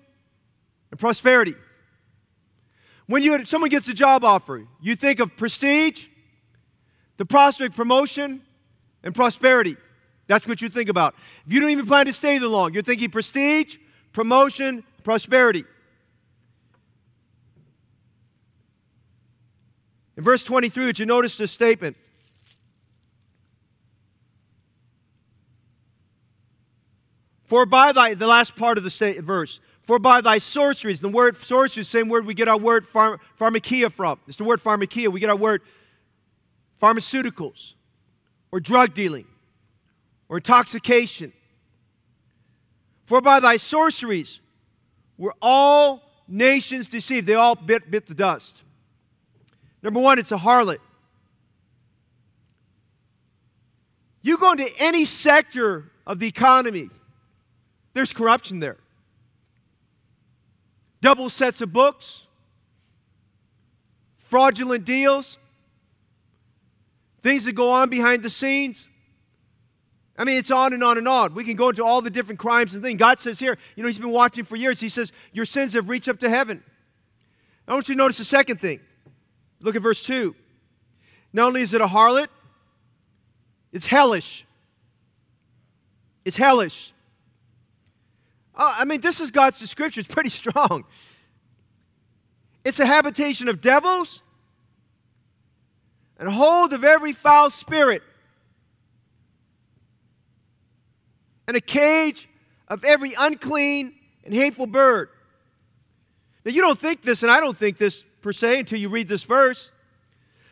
[0.92, 1.56] and prosperity.
[3.08, 6.06] When you, someone gets a job offer, you think of prestige,
[7.18, 8.42] the prospect, promotion,
[9.04, 9.76] and prosperity.
[10.28, 11.16] That's what you think about.
[11.46, 13.76] If you don't even plan to stay there long, you're thinking prestige,
[14.14, 15.66] promotion, prosperity.
[20.22, 21.98] In verse 23, would you notice this statement?
[27.46, 31.38] For by thy, the last part of the verse, for by thy sorceries, the word
[31.38, 34.20] sorcery is the same word we get our word pharm, pharmakia from.
[34.28, 35.08] It's the word pharmakia.
[35.08, 35.64] We get our word
[36.80, 37.74] pharmaceuticals
[38.52, 39.26] or drug dealing
[40.30, 41.34] or intoxication.
[43.06, 44.40] For by thy sorceries
[45.18, 47.26] were all nations deceived.
[47.26, 48.62] They all bit, bit the dust.
[49.84, 50.78] Number one, it's a harlot.
[54.22, 56.90] You go into any sector of the economy,
[57.94, 58.78] there's corruption there.
[61.02, 62.24] Double sets of books,
[64.18, 65.40] fraudulent deals,
[67.24, 68.88] things that go on behind the scenes.
[70.18, 71.34] I mean, it's on and on and on.
[71.34, 73.00] We can go into all the different crimes and things.
[73.00, 74.80] God says here, you know, He's been watching for years.
[74.80, 76.64] He says, Your sins have reached up to heaven.
[77.68, 78.82] I want you to notice the second thing.
[79.62, 80.36] Look at verse 2.
[81.34, 82.28] Not only is it a harlot,
[83.72, 84.46] it's hellish.
[86.26, 86.94] It's hellish.
[88.54, 90.02] Uh, I mean, this is God's description.
[90.02, 90.84] It's pretty strong.
[92.64, 94.22] It's a habitation of devils
[96.20, 98.04] and hold of every foul spirit
[101.48, 102.30] and a cage
[102.68, 103.94] of every unclean
[104.24, 105.10] and hateful bird.
[106.46, 109.08] Now, you don't think this, and I don't think this per se until you read
[109.08, 109.72] this verse,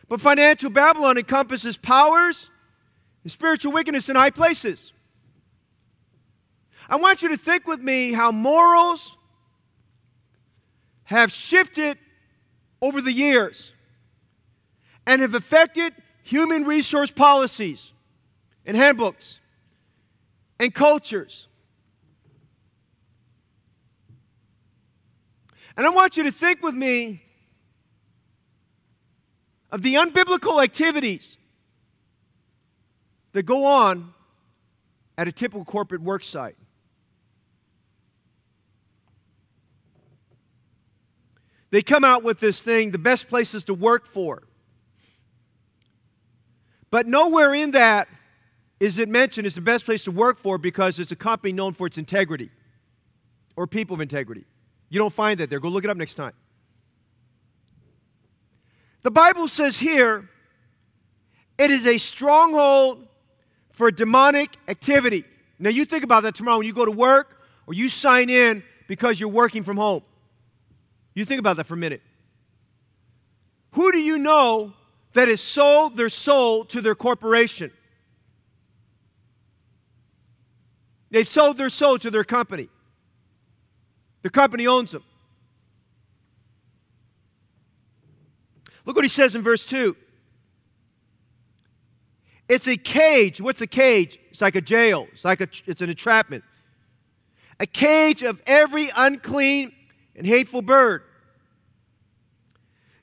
[0.08, 2.50] but financial Babylon encompasses powers
[3.24, 4.92] and spiritual wickedness in high places.
[6.90, 9.16] I want you to think with me how morals
[11.04, 11.98] have shifted
[12.82, 13.72] over the years
[15.06, 15.94] and have affected
[16.24, 17.92] human resource policies
[18.66, 19.40] and handbooks
[20.60, 21.48] and cultures.
[25.78, 27.24] And I want you to think with me
[29.72, 31.38] of the unbiblical activities
[33.34, 34.14] that go on
[35.18, 36.56] at a typical corporate work site.
[41.72, 44.44] They come out with this thing, the best places to work for.
[46.90, 48.08] But nowhere in that
[48.80, 51.74] is it mentioned as the best place to work for because it's a company known
[51.74, 52.50] for its integrity
[53.56, 54.46] or people of integrity.
[54.90, 55.60] You don't find that there.
[55.60, 56.34] Go look it up next time.
[59.02, 60.30] The Bible says here
[61.58, 63.06] it is a stronghold
[63.72, 65.26] for demonic activity.
[65.58, 68.64] Now, you think about that tomorrow when you go to work or you sign in
[68.88, 70.04] because you're working from home.
[71.14, 72.02] You think about that for a minute.
[73.72, 74.74] Who do you know
[75.14, 77.72] that has sold their soul to their corporation?
[81.12, 82.70] They've sold their soul to their company.
[84.22, 85.04] The company owns them.
[88.90, 89.96] Look what he says in verse 2.
[92.48, 93.40] It's a cage.
[93.40, 94.18] What's a cage?
[94.32, 95.08] It's like a jail.
[95.14, 96.44] It's like a, it's an entrapment.
[97.60, 99.74] A cage of every unclean
[100.16, 101.04] and hateful bird.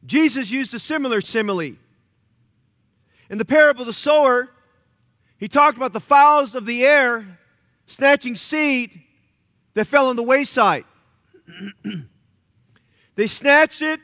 [0.05, 1.77] Jesus used a similar simile.
[3.31, 4.49] In the parable of the sower,
[5.39, 7.39] he talked about the fowls of the air
[7.87, 9.03] snatching seed
[9.75, 10.85] that fell on the wayside.
[13.15, 14.01] they snatched it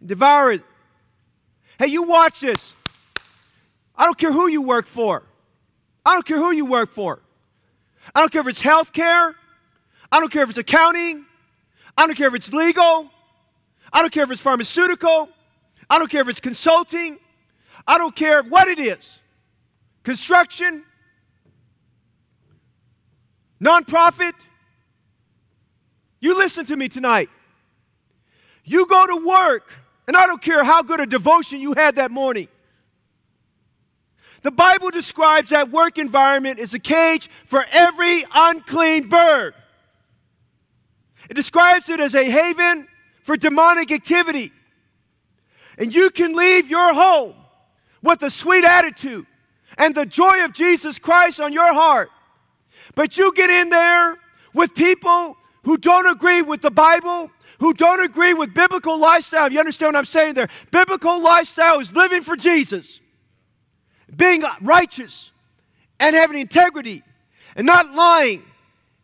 [0.00, 0.64] and devoured it.
[1.82, 2.74] Hey, you watch this.
[3.96, 5.24] I don't care who you work for.
[6.06, 7.18] I don't care who you work for.
[8.14, 9.34] I don't care if it's healthcare.
[10.12, 11.24] I don't care if it's accounting.
[11.98, 13.10] I don't care if it's legal.
[13.92, 15.28] I don't care if it's pharmaceutical.
[15.90, 17.18] I don't care if it's consulting.
[17.84, 19.18] I don't care what it is.
[20.04, 20.84] Construction,
[23.60, 24.34] nonprofit.
[26.20, 27.28] You listen to me tonight.
[28.62, 29.72] You go to work,
[30.06, 32.48] and I don't care how good a devotion you had that morning.
[34.42, 39.54] The Bible describes that work environment as a cage for every unclean bird.
[41.30, 42.88] It describes it as a haven
[43.22, 44.52] for demonic activity.
[45.78, 47.34] And you can leave your home
[48.02, 49.26] with a sweet attitude
[49.78, 52.10] and the joy of Jesus Christ on your heart.
[52.94, 54.18] But you get in there
[54.52, 57.30] with people who don't agree with the Bible,
[57.62, 59.52] who don't agree with biblical lifestyle.
[59.52, 60.48] You understand what I'm saying there?
[60.72, 62.98] Biblical lifestyle is living for Jesus,
[64.14, 65.30] being righteous,
[66.00, 67.04] and having integrity,
[67.54, 68.42] and not lying,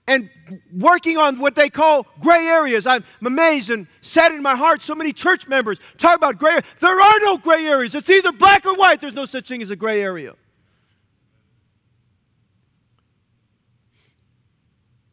[0.08, 0.28] and
[0.76, 2.84] working on what they call gray areas.
[2.84, 4.82] I'm amazed and sad in my heart.
[4.82, 6.58] So many church members talk about gray.
[6.80, 7.94] There are no gray areas.
[7.94, 9.00] It's either black or white.
[9.00, 10.34] There's no such thing as a gray area.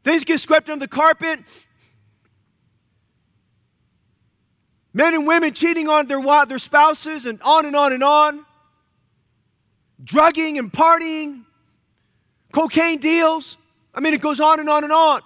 [0.03, 1.41] Things get swept under the carpet.
[4.95, 8.45] Men and women cheating on their, their spouses, and on and on and on.
[10.01, 11.43] Drugging and partying,
[12.53, 13.57] cocaine deals.
[13.93, 15.21] I mean, it goes on and on and on.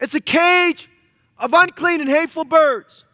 [0.00, 0.90] It's a cage
[1.38, 3.04] of unclean and hateful birds.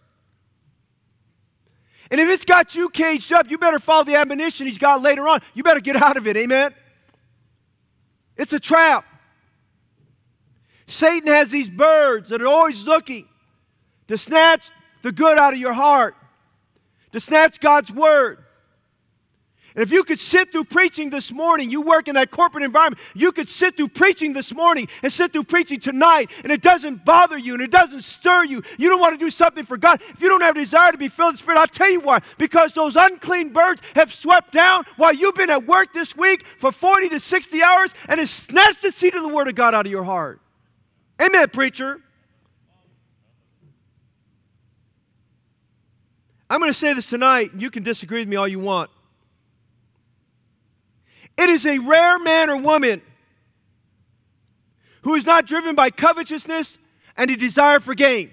[2.10, 5.28] And if it's got you caged up, you better follow the admonition he's got later
[5.28, 5.42] on.
[5.52, 6.38] You better get out of it.
[6.38, 6.72] Amen?
[8.38, 9.04] It's a trap.
[10.86, 13.28] Satan has these birds that are always looking
[14.08, 14.70] to snatch
[15.02, 16.16] the good out of your heart,
[17.12, 18.38] to snatch God's word.
[19.76, 22.98] And if you could sit through preaching this morning, you work in that corporate environment,
[23.14, 27.04] you could sit through preaching this morning and sit through preaching tonight, and it doesn't
[27.04, 28.62] bother you and it doesn't stir you.
[28.78, 30.00] You don't want to do something for God.
[30.08, 32.00] If you don't have a desire to be filled with the Spirit, I'll tell you
[32.00, 32.22] why.
[32.38, 36.72] Because those unclean birds have swept down while you've been at work this week for
[36.72, 39.84] 40 to 60 hours and has snatched the seed of the Word of God out
[39.84, 40.40] of your heart.
[41.20, 42.00] Amen, preacher.
[46.48, 47.50] I'm going to say this tonight.
[47.56, 48.90] You can disagree with me all you want.
[51.36, 53.02] It is a rare man or woman
[55.02, 56.78] who is not driven by covetousness
[57.16, 58.32] and a desire for gain.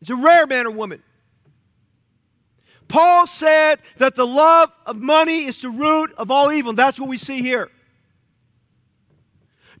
[0.00, 1.02] It's a rare man or woman.
[2.88, 6.72] Paul said that the love of money is the root of all evil.
[6.72, 7.70] That's what we see here.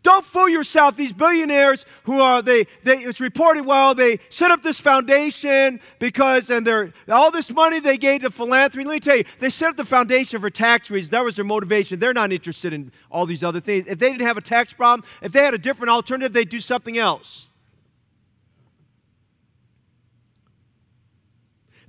[0.06, 0.94] Don't fool yourself.
[0.94, 6.48] These billionaires who are they, they it's reported well, they set up this foundation because
[6.48, 8.86] and they're all this money they gave to philanthropy.
[8.86, 11.10] Let me tell you, they set up the foundation for tax reasons.
[11.10, 11.98] That was their motivation.
[11.98, 13.88] They're not interested in all these other things.
[13.88, 16.60] If they didn't have a tax problem, if they had a different alternative, they'd do
[16.60, 17.48] something else.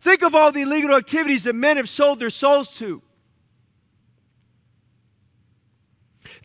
[0.01, 3.03] Think of all the illegal activities that men have sold their souls to.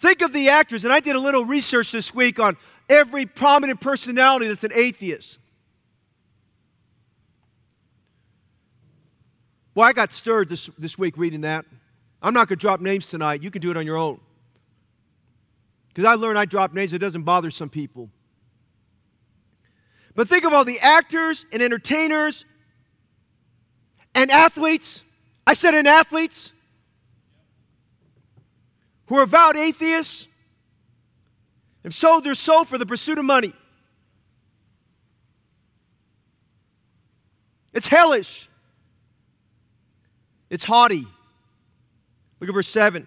[0.03, 2.57] Think of the actors, and I did a little research this week on
[2.91, 5.39] every prominent personality that's an atheist.
[9.77, 11.67] Well, I got stirred this, this week reading that.
[12.21, 13.45] I'm not going to drop names tonight.
[13.45, 14.21] You can do it on your own.
[15.89, 18.11] Because I learned I drop names, it doesn't bother some people.
[20.17, 22.45] But think of all the actors and entertainers
[24.17, 25.05] and athletes.
[25.47, 26.52] I said, and athletes
[29.13, 30.27] who are avowed atheists
[31.83, 33.53] have sold their soul for the pursuit of money.
[37.75, 38.49] It's hellish.
[40.49, 41.07] It's haughty.
[42.41, 43.07] Look at verse 7.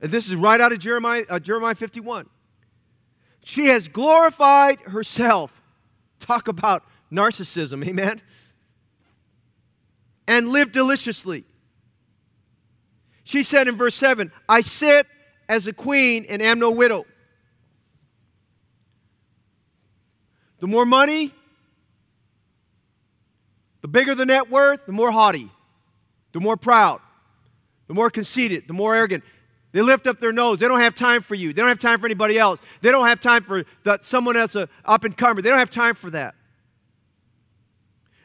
[0.00, 2.26] And this is right out of Jeremiah, uh, Jeremiah 51.
[3.44, 5.60] She has glorified herself.
[6.20, 8.22] Talk about narcissism, amen?
[10.26, 11.44] And lived deliciously.
[13.24, 15.06] She said in verse 7 I sit
[15.48, 17.04] as a queen and am no widow.
[20.60, 21.34] The more money,
[23.82, 25.50] the bigger the net worth, the more haughty,
[26.32, 27.00] the more proud,
[27.86, 29.24] the more conceited, the more arrogant.
[29.72, 30.60] They lift up their nose.
[30.60, 31.52] They don't have time for you.
[31.52, 32.60] They don't have time for anybody else.
[32.80, 35.42] They don't have time for the, someone else uh, up and comer.
[35.42, 36.36] They don't have time for that.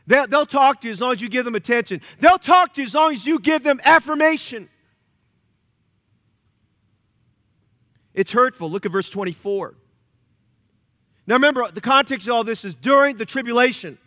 [0.05, 2.01] They'll, they'll talk to you as long as you give them attention.
[2.19, 4.69] They'll talk to you as long as you give them affirmation.
[8.19, 8.69] It's hurtful.
[8.69, 9.75] Look at verse 24.
[11.25, 13.97] Now remember, the context of all this is during the tribulation.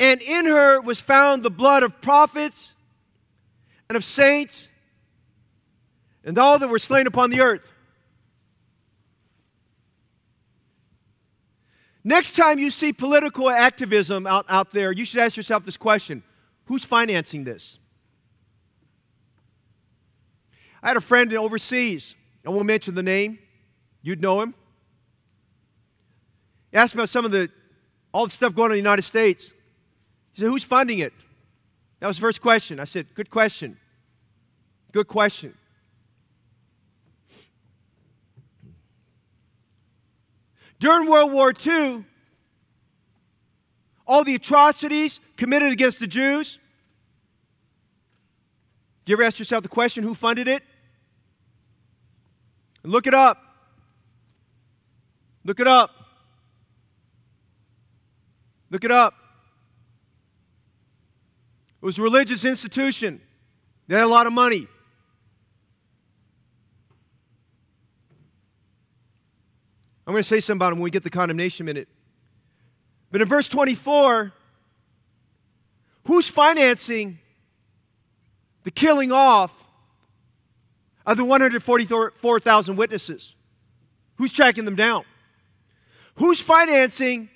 [0.00, 2.72] And in her was found the blood of prophets
[3.88, 4.66] and of saints
[6.24, 7.70] and all that were slain upon the earth.
[12.02, 16.24] Next time you see political activism out, out there, you should ask yourself this question
[16.64, 17.78] Who's financing this?
[20.84, 22.14] I had a friend overseas.
[22.46, 23.38] I won't mention the name.
[24.02, 24.54] You'd know him.
[26.70, 27.48] He asked me about some of the
[28.12, 29.54] all the stuff going on in the United States.
[30.34, 31.14] He said, Who's funding it?
[32.00, 32.78] That was the first question.
[32.78, 33.78] I said, Good question.
[34.92, 35.54] Good question.
[40.78, 42.04] During World War II,
[44.06, 46.58] all the atrocities committed against the Jews.
[49.06, 50.62] Do you ever ask yourself the question who funded it?
[52.84, 53.38] And look it up.
[55.42, 55.90] Look it up.
[58.70, 59.14] Look it up.
[61.82, 63.20] It was a religious institution.
[63.88, 64.68] They had a lot of money.
[70.06, 71.88] I'm going to say something about it when we get the condemnation minute.
[73.10, 74.32] But in verse 24,
[76.06, 77.18] who's financing
[78.64, 79.63] the killing off
[81.06, 83.34] of the 144,000 witnesses?
[84.16, 85.04] Who's tracking them down?
[86.16, 87.28] Who's financing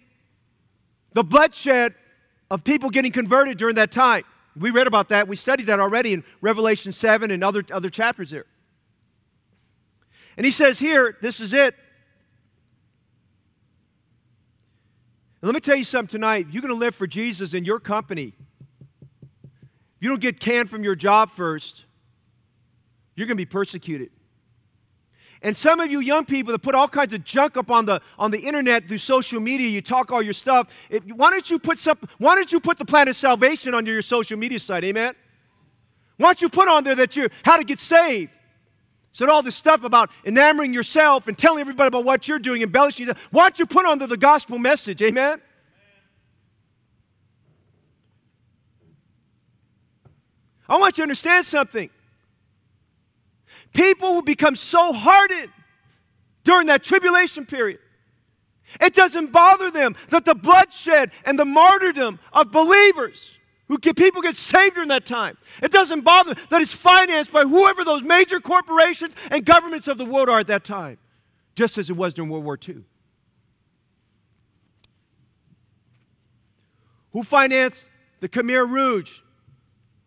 [1.12, 1.94] the bloodshed
[2.50, 4.24] of people getting converted during that time?
[4.56, 5.28] We read about that.
[5.28, 8.46] We studied that already in Revelation 7 and other, other chapters there.
[10.36, 11.74] And he says here, this is it.
[15.40, 16.46] And let me tell you something tonight.
[16.50, 18.34] You're going to live for Jesus in your company.
[19.42, 21.84] If you don't get canned from your job first,
[23.18, 24.10] you're going to be persecuted.
[25.42, 28.00] And some of you young people that put all kinds of junk up on the
[28.18, 30.68] on the internet through social media, you talk all your stuff.
[30.90, 33.92] If, why don't you put some, why don't you put the plan of salvation under
[33.92, 34.84] your social media site?
[34.84, 35.14] Amen.
[36.16, 38.32] Why don't you put on there that you how to get saved?
[39.12, 43.08] Said all this stuff about enamoring yourself and telling everybody about what you're doing, embellishing.
[43.30, 45.02] Why don't you put on the gospel message?
[45.02, 45.40] Amen?
[50.68, 51.90] I want you to understand something.
[53.72, 55.50] People will become so hardened
[56.44, 57.80] during that tribulation period.
[58.80, 63.30] It doesn't bother them that the bloodshed and the martyrdom of believers
[63.68, 65.36] who get, people get saved during that time.
[65.62, 69.98] It doesn't bother them that it's financed by whoever those major corporations and governments of
[69.98, 70.98] the world are at that time,
[71.54, 72.84] just as it was during World War II.
[77.12, 77.88] Who financed
[78.20, 79.20] the Khmer Rouge?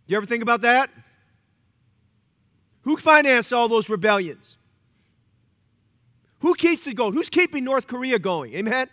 [0.07, 0.89] You ever think about that?
[2.83, 4.57] Who financed all those rebellions?
[6.39, 7.13] Who keeps it going?
[7.13, 8.53] Who's keeping North Korea going?
[8.55, 8.89] Amen?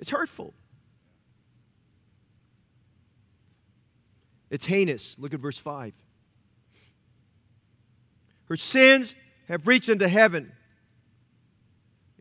[0.00, 0.54] It's hurtful.
[4.50, 5.16] It's heinous.
[5.18, 5.92] Look at verse 5.
[8.46, 9.14] Her sins
[9.48, 10.52] have reached into heaven.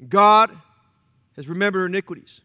[0.10, 0.52] God
[1.36, 2.42] has remembered her iniquities.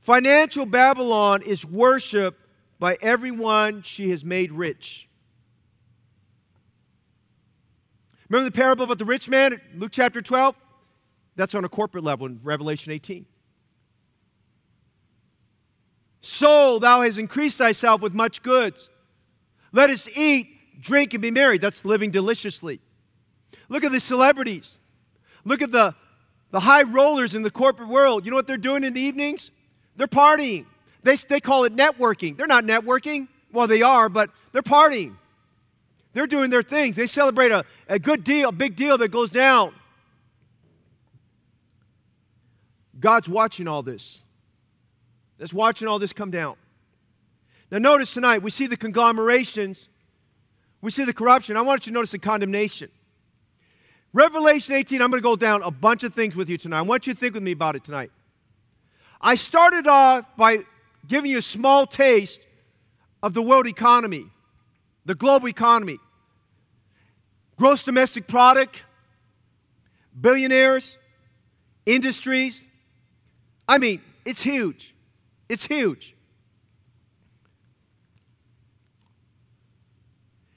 [0.00, 2.41] Financial Babylon is worshiped
[2.82, 5.08] by everyone she has made rich.
[8.28, 10.56] Remember the parable about the rich man, Luke chapter 12?
[11.36, 13.24] That's on a corporate level in Revelation 18.
[16.22, 18.88] Soul, thou hast increased thyself with much goods.
[19.70, 20.48] Let us eat,
[20.80, 21.58] drink, and be merry.
[21.58, 22.80] That's living deliciously.
[23.68, 24.76] Look at the celebrities.
[25.44, 25.94] Look at the,
[26.50, 28.24] the high rollers in the corporate world.
[28.24, 29.52] You know what they're doing in the evenings?
[29.94, 30.66] They're partying.
[31.02, 32.36] They, they call it networking.
[32.36, 33.28] They're not networking.
[33.52, 35.16] Well, they are, but they're partying.
[36.12, 36.96] They're doing their things.
[36.96, 39.74] They celebrate a, a good deal, a big deal that goes down.
[43.00, 44.22] God's watching all this
[45.38, 46.54] that's watching all this come down.
[47.72, 49.88] Now, notice tonight, we see the conglomerations,
[50.80, 51.56] we see the corruption.
[51.56, 52.90] I want you to notice the condemnation.
[54.12, 56.78] Revelation 18, I'm going to go down a bunch of things with you tonight.
[56.78, 58.12] I want you to think with me about it tonight.
[59.20, 60.64] I started off by
[61.06, 62.40] giving you a small taste
[63.22, 64.26] of the world economy,
[65.04, 65.98] the global economy.
[67.56, 68.82] Gross domestic product,
[70.20, 70.96] billionaires,
[71.86, 72.64] industries.
[73.68, 74.94] I mean, it's huge.
[75.48, 76.16] It's huge.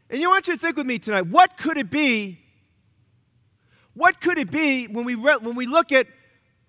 [0.10, 2.40] And you want you to think with me tonight what could it be?
[3.94, 6.08] What could it be when we, re- when we look at,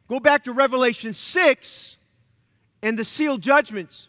[0.09, 1.97] go back to Revelation 6
[2.87, 4.07] and the sealed judgments?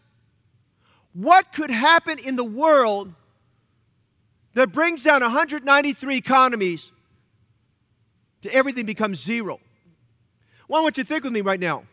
[1.13, 3.11] What could happen in the world
[4.53, 6.91] that brings down 193 economies
[8.43, 9.59] to everything becomes zero?
[10.67, 11.85] Well, I want you to think with me right now.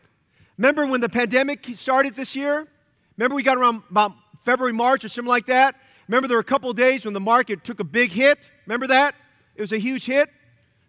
[0.59, 2.69] Remember when the pandemic started this year?
[3.17, 4.13] Remember we got around about
[4.45, 5.77] February, March, or something like that?
[6.07, 8.51] Remember there were a couple days when the market took a big hit?
[8.67, 9.15] Remember that?
[9.57, 10.29] It was a huge hit,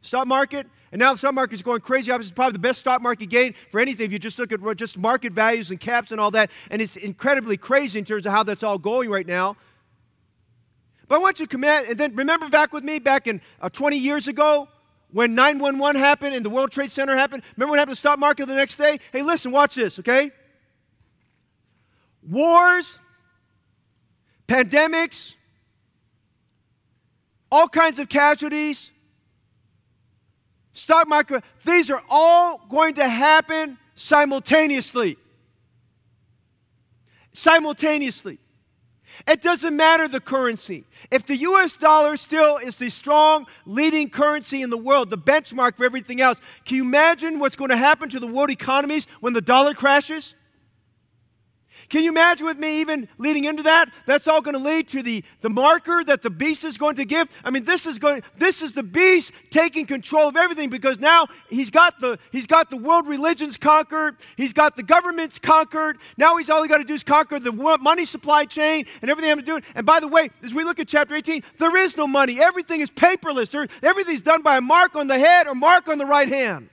[0.01, 0.67] stock market.
[0.95, 2.09] And now the stock market is going crazy.
[2.09, 4.77] Obviously, it's probably the best stock market gain for anything if you just look at
[4.77, 6.49] just market values and caps and all that.
[6.71, 9.57] And it's incredibly crazy in terms of how that's all going right now.
[11.09, 13.67] But I want you to commit, and then remember back with me, back in uh,
[13.67, 14.69] 20 years ago,
[15.11, 18.17] when 911 happened and the World Trade Center happened, remember what happened to the stock
[18.17, 19.01] market the next day?
[19.11, 20.31] Hey, listen, watch this, okay?
[22.25, 22.99] Wars,
[24.47, 25.33] pandemics,
[27.51, 28.91] all kinds of casualties,
[30.75, 35.17] stock market, these are all going to happen simultaneously.
[37.33, 38.37] Simultaneously.
[39.27, 40.83] It doesn't matter the currency.
[41.09, 45.77] If the US dollar still is the strong leading currency in the world, the benchmark
[45.77, 49.33] for everything else, can you imagine what's going to happen to the world economies when
[49.33, 50.35] the dollar crashes?
[51.89, 53.91] Can you imagine with me even leading into that?
[54.05, 57.05] That's all going to lead to the, the marker that the beast is going to
[57.05, 57.27] give.
[57.43, 61.27] I mean, this is going this is the beast taking control of everything because now
[61.49, 65.97] he's got the he's got the world religions conquered, he's got the governments conquered.
[66.17, 69.31] Now he's all he got to do is conquer the money supply chain and everything
[69.31, 69.61] I'm doing.
[69.75, 72.41] And by the way, as we look at chapter 18, there is no money.
[72.41, 73.51] Everything is paperless.
[73.51, 76.69] There, everything's done by a mark on the head or mark on the right hand.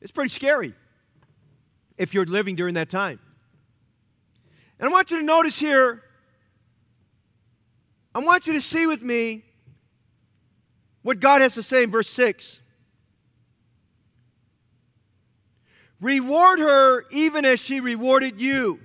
[0.00, 0.74] It's pretty scary
[2.00, 3.20] if you're living during that time.
[4.78, 6.02] And I want you to notice here,
[8.14, 9.44] I want you to see with me
[11.02, 12.58] what God has to say in verse 6.
[16.00, 18.80] Reward her even as she rewarded you,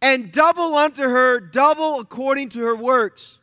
[0.00, 3.36] and double unto her double according to her works.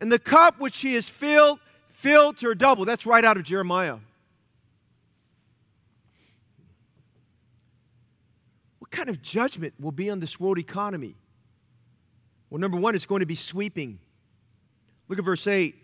[0.00, 1.60] And the cup which she has filled,
[1.92, 2.84] filled to her double.
[2.84, 3.98] That's right out of Jeremiah.
[8.94, 11.16] Kind of judgment will be on this world economy?
[12.48, 13.98] Well, number one, it's going to be sweeping.
[15.08, 15.74] Look at verse 8.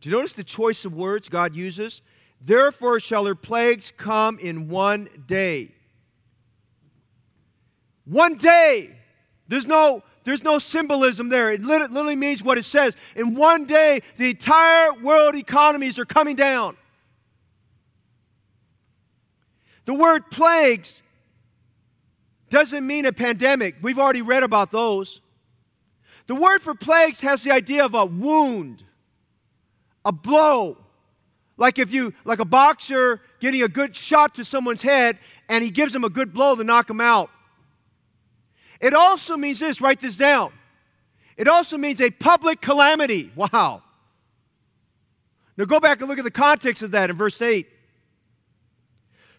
[0.00, 2.00] Do you notice the choice of words God uses?
[2.40, 5.72] Therefore shall her plagues come in one day.
[8.04, 8.96] One day.
[9.48, 11.50] There's no, there's no symbolism there.
[11.50, 12.94] It literally means what it says.
[13.16, 16.76] In one day, the entire world economies are coming down.
[19.88, 21.02] The word plagues
[22.50, 23.76] doesn't mean a pandemic.
[23.80, 25.22] We've already read about those.
[26.26, 28.84] The word for plagues has the idea of a wound,
[30.04, 30.76] a blow.
[31.56, 35.16] Like if you, like a boxer getting a good shot to someone's head
[35.48, 37.30] and he gives him a good blow to knock him out.
[38.82, 40.52] It also means this, write this down.
[41.38, 43.32] It also means a public calamity.
[43.34, 43.82] Wow.
[45.56, 47.66] Now go back and look at the context of that in verse 8.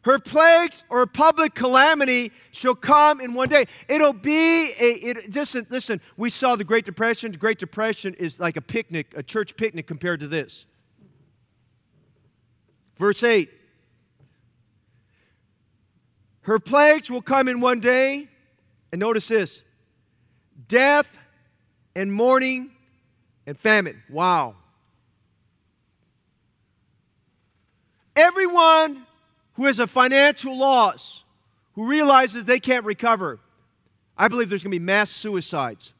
[0.04, 3.66] Her plagues or public calamity shall come in one day.
[3.90, 7.32] It'll be a, it, listen, listen, we saw the Great Depression.
[7.34, 10.66] The Great Depression is like a picnic, a church picnic compared to this.
[12.98, 13.50] Verse 8
[16.42, 18.30] Her plagues will come in one day.
[18.92, 19.62] And notice this
[20.68, 21.18] death
[21.96, 22.72] and mourning
[23.46, 24.02] and famine.
[24.10, 24.56] Wow.
[28.16, 29.06] Everyone
[29.60, 31.26] who has a financial loss,
[31.74, 33.42] who realizes they can't recover,
[34.18, 35.92] I believe there's going to be mass suicides.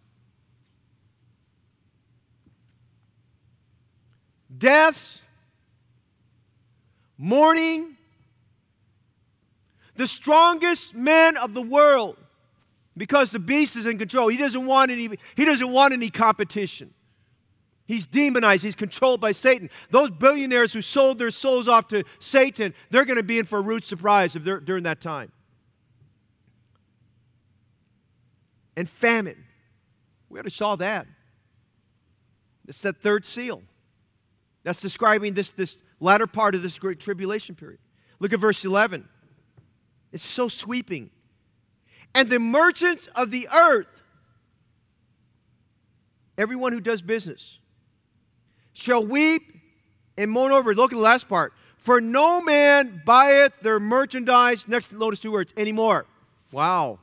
[4.58, 5.20] Deaths,
[7.18, 7.98] mourning,
[9.98, 12.16] the strongest man of the world
[12.96, 14.30] because the beast is in control.
[14.30, 16.94] He doesn't want any, he doesn't want any competition.
[17.90, 18.62] He's demonized.
[18.62, 19.68] He's controlled by Satan.
[19.90, 23.58] Those billionaires who sold their souls off to Satan, they're going to be in for
[23.58, 25.32] a rude surprise during that time.
[28.78, 29.44] And famine.
[30.30, 31.08] We already saw that.
[32.68, 33.64] It's that third seal.
[34.64, 37.80] That's describing this, this latter part of this great tribulation period.
[38.20, 39.10] Look at verse 11.
[40.12, 41.10] It's so sweeping.
[42.14, 43.88] And the merchants of the earth,
[46.38, 47.59] everyone who does business,
[48.80, 49.44] shall weep
[50.18, 50.74] and mourn over.
[50.74, 51.54] Look at the last part.
[51.78, 56.06] For no man buyeth their merchandise, next notice two words, anymore.
[56.52, 57.00] Wow.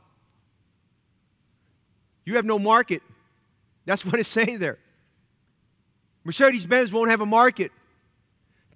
[2.25, 3.03] You have no market.
[3.85, 4.79] That's what it's saying there.
[6.25, 7.73] Mercedes Benz won't have a market.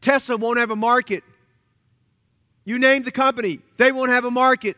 [0.00, 1.24] Tesla won't have a market.
[2.64, 4.76] You name the company, they won't have a market.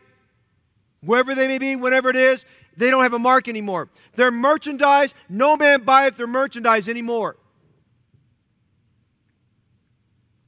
[1.01, 2.45] Wherever they may be, whatever it is,
[2.75, 3.89] they don't have a market anymore.
[4.15, 7.35] Their merchandise, no man buyeth their merchandise anymore.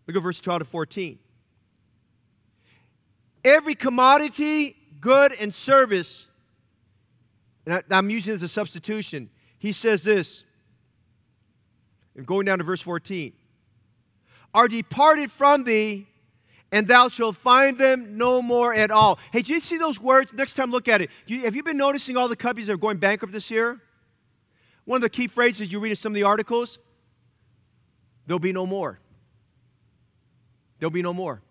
[0.08, 1.20] Look at verse 12 to 14.
[3.44, 6.26] Every commodity, good, and service,
[7.66, 9.30] and I, am using it as a substitution.
[9.60, 10.44] He says this,
[12.16, 13.34] and going down to verse 14
[14.54, 16.08] are departed from thee,
[16.72, 19.20] and thou shalt find them no more at all.
[19.32, 20.34] Hey, did you see those words?
[20.34, 21.10] Next time, look at it.
[21.28, 23.82] You, have you been noticing all the companies that are going bankrupt this year?
[24.86, 26.80] One of the key phrases you read in some of the articles
[28.28, 29.00] there'll be no more.
[30.80, 31.42] There'll be no more.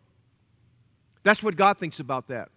[1.22, 2.51] That's what God thinks about that.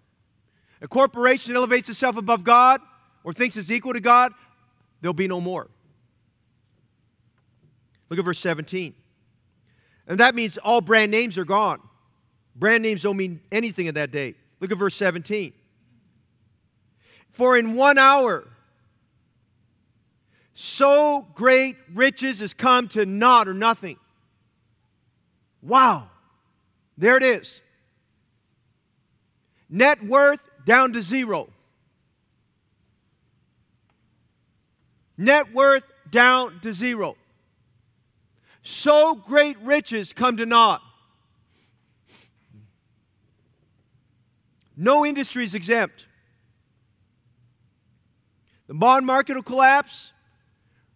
[0.81, 2.81] A corporation elevates itself above God
[3.23, 4.33] or thinks it's equal to God,
[5.01, 5.67] there'll be no more.
[8.09, 8.93] Look at verse 17.
[10.07, 11.81] And that means all brand names are gone.
[12.55, 14.35] Brand names don't mean anything in that day.
[14.59, 15.53] Look at verse 17.
[17.31, 18.47] For in one hour,
[20.53, 23.97] so great riches has come to naught or nothing.
[25.61, 26.09] Wow.
[26.97, 27.61] There it is.
[29.69, 31.49] Net worth down to zero.
[35.17, 37.15] Net worth down to zero.
[38.63, 40.81] So great riches come to naught.
[44.75, 46.05] No industry is exempt.
[48.67, 50.11] The bond market will collapse.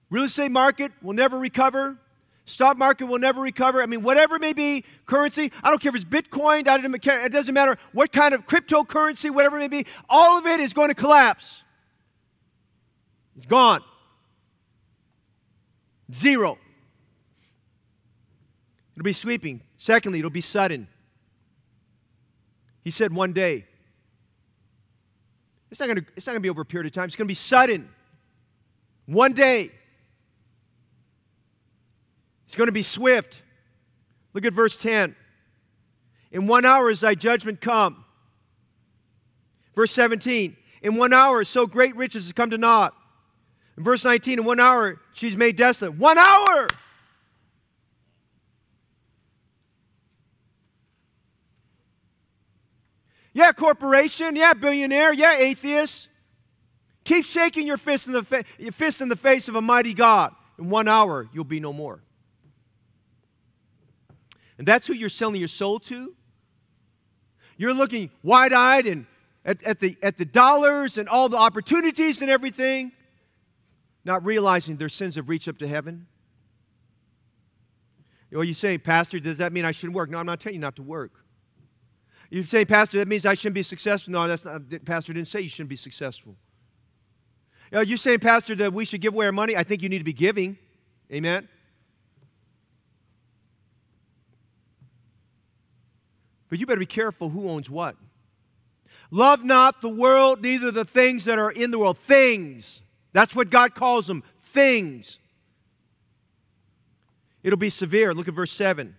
[0.09, 1.97] Real estate market will never recover.
[2.45, 3.81] Stock market will never recover.
[3.81, 7.53] I mean, whatever it may be, currency, I don't care if it's Bitcoin, it doesn't
[7.53, 10.95] matter what kind of cryptocurrency, whatever it may be, all of it is going to
[10.95, 11.61] collapse.
[13.37, 13.83] It's gone.
[16.13, 16.57] Zero.
[18.95, 19.61] It'll be sweeping.
[19.77, 20.87] Secondly, it'll be sudden.
[22.83, 23.65] He said one day.
[25.69, 27.05] It's not going to, be over a period of time.
[27.05, 27.89] It's going to be sudden.
[29.05, 29.71] One day.
[32.51, 33.43] It's going to be swift.
[34.33, 35.15] Look at verse 10.
[36.33, 38.03] In one hour is thy judgment come.
[39.73, 40.57] Verse 17.
[40.81, 42.93] In one hour, so great riches has come to naught.
[43.77, 45.93] In verse 19, in one hour, she's made desolate.
[45.93, 46.67] One hour!
[53.31, 54.35] Yeah, corporation.
[54.35, 55.13] Yeah, billionaire.
[55.13, 56.09] Yeah, atheist.
[57.05, 59.93] Keep shaking your fist in the, fa- your fist in the face of a mighty
[59.93, 60.35] God.
[60.59, 62.01] In one hour, you'll be no more.
[64.61, 66.13] And that's who you're selling your soul to?
[67.57, 69.07] You're looking wide eyed and
[69.43, 72.91] at, at, the, at the dollars and all the opportunities and everything,
[74.05, 76.05] not realizing their sins have reached up to heaven.
[78.29, 80.11] You know, you say, Pastor, does that mean I shouldn't work?
[80.11, 81.25] No, I'm not telling you not to work.
[82.29, 84.11] You say, Pastor, that means I shouldn't be successful.
[84.11, 86.35] No, that's not, Pastor didn't say you shouldn't be successful.
[87.71, 89.57] You you're saying, Pastor, that we should give away our money.
[89.57, 90.59] I think you need to be giving.
[91.11, 91.49] Amen?
[96.51, 97.95] But you better be careful who owns what.
[99.09, 101.97] Love not the world, neither the things that are in the world.
[101.97, 102.83] Things.
[103.13, 104.23] That's what God calls them.
[104.43, 105.17] Things.
[107.41, 108.13] It'll be severe.
[108.13, 108.95] Look at verse 7.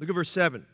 [0.00, 0.66] Look at verse 7.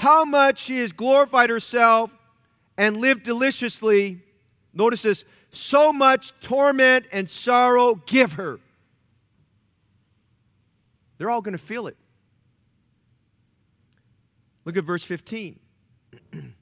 [0.00, 2.16] how much she has glorified herself
[2.78, 4.22] and lived deliciously.
[4.72, 8.60] Notice this so much torment and sorrow give her.
[11.20, 11.98] They're all going to feel it.
[14.64, 15.60] Look at verse 15.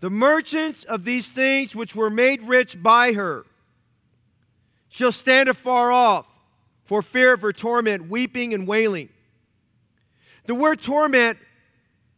[0.00, 3.46] the merchants of these things which were made rich by her
[4.90, 6.26] shall stand afar off
[6.84, 9.08] for fear of her torment, weeping and wailing.
[10.44, 11.38] The word torment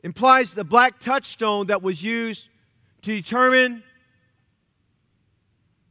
[0.03, 2.49] implies the black touchstone that was used
[3.03, 3.85] to determine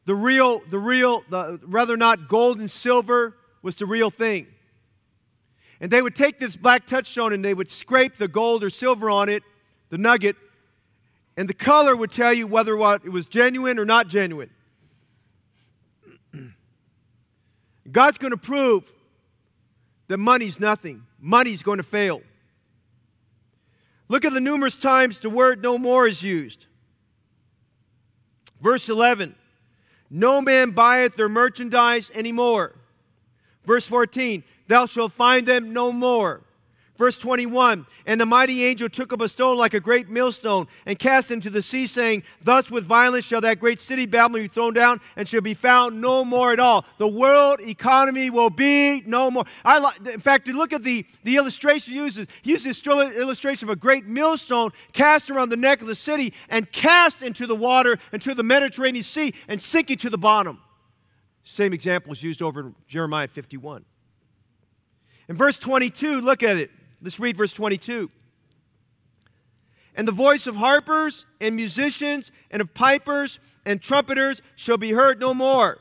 [0.03, 4.47] the real, the real, the, or not gold and silver was the real thing.
[5.81, 9.09] And they would take this black touchstone and they would scrape the gold or silver
[9.09, 9.43] on it,
[9.89, 10.35] the nugget,
[11.37, 14.49] and the color would tell you whether what it was genuine or not genuine.
[17.91, 18.83] God's going to prove
[20.09, 21.03] that money's nothing.
[21.19, 22.21] Money's going to fail.
[24.09, 26.65] Look at the numerous times the word no more is used.
[28.59, 29.35] Verse 11
[30.09, 32.75] No man buyeth their merchandise anymore.
[33.69, 36.41] Verse 14 Thou shalt find them no more.
[36.97, 40.97] Verse 21 And the mighty angel took up a stone like a great millstone and
[40.97, 44.73] cast into the sea, saying, Thus with violence shall that great city Babylon be thrown
[44.73, 46.83] down and shall be found no more at all.
[46.97, 49.45] The world economy will be no more.
[49.63, 53.69] I like, in fact, to look at the, the illustration he uses, he uses illustration
[53.69, 57.55] of a great millstone cast around the neck of the city and cast into the
[57.55, 60.59] water, into the Mediterranean Sea, and sinking to the bottom.
[61.43, 63.83] Same example is used over in Jeremiah 51.
[65.27, 66.71] In verse 22, look at it.
[67.01, 68.09] Let's read verse 22.
[69.95, 75.19] And the voice of harpers and musicians and of pipers and trumpeters shall be heard
[75.19, 75.79] no more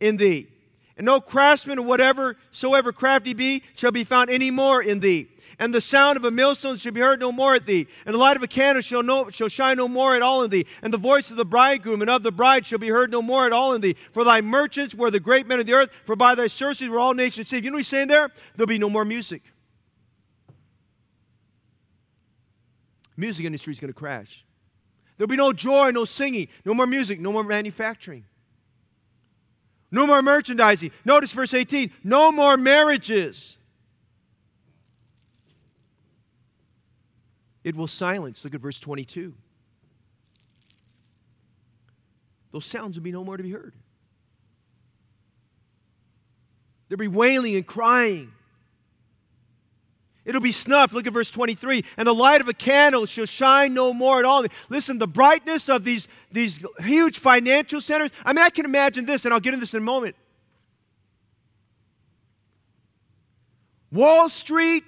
[0.00, 0.48] in thee.
[0.96, 5.28] And no craftsman or whatever soever crafty be shall be found any more in thee
[5.58, 8.18] and the sound of a millstone shall be heard no more at thee, and the
[8.18, 10.92] light of a candle shall, no, shall shine no more at all in thee, and
[10.92, 13.52] the voice of the bridegroom and of the bride shall be heard no more at
[13.52, 13.96] all in thee.
[14.12, 17.00] For thy merchants were the great men of the earth, for by thy sorceries were
[17.00, 17.64] all nations saved.
[17.64, 18.30] You know what he's saying there?
[18.56, 19.42] There'll be no more music.
[23.16, 24.44] Music industry is going to crash.
[25.16, 28.24] There'll be no joy, no singing, no more music, no more manufacturing.
[29.90, 30.92] No more merchandising.
[31.04, 33.57] Notice verse 18 no more marriages.
[37.68, 38.42] It will silence.
[38.44, 39.34] Look at verse 22.
[42.50, 43.74] Those sounds will be no more to be heard.
[46.88, 48.32] There'll be wailing and crying.
[50.24, 50.94] It'll be snuffed.
[50.94, 51.84] Look at verse 23.
[51.98, 54.46] And the light of a candle shall shine no more at all.
[54.70, 58.12] Listen, the brightness of these, these huge financial centers.
[58.24, 60.16] I mean, I can imagine this, and I'll get into this in a moment.
[63.92, 64.84] Wall Street,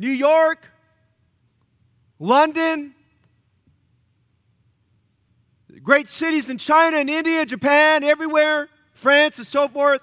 [0.00, 0.66] New York,
[2.20, 2.94] London,
[5.82, 10.02] great cities in China and India, Japan, everywhere, France, and so forth.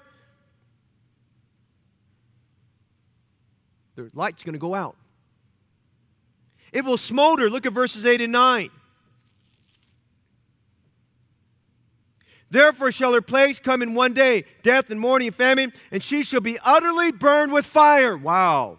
[3.94, 4.96] The light's going to go out.
[6.72, 7.48] It will smolder.
[7.48, 8.70] Look at verses 8 and 9.
[12.50, 16.22] Therefore shall her place come in one day, death and mourning and famine, and she
[16.24, 18.16] shall be utterly burned with fire.
[18.16, 18.78] Wow.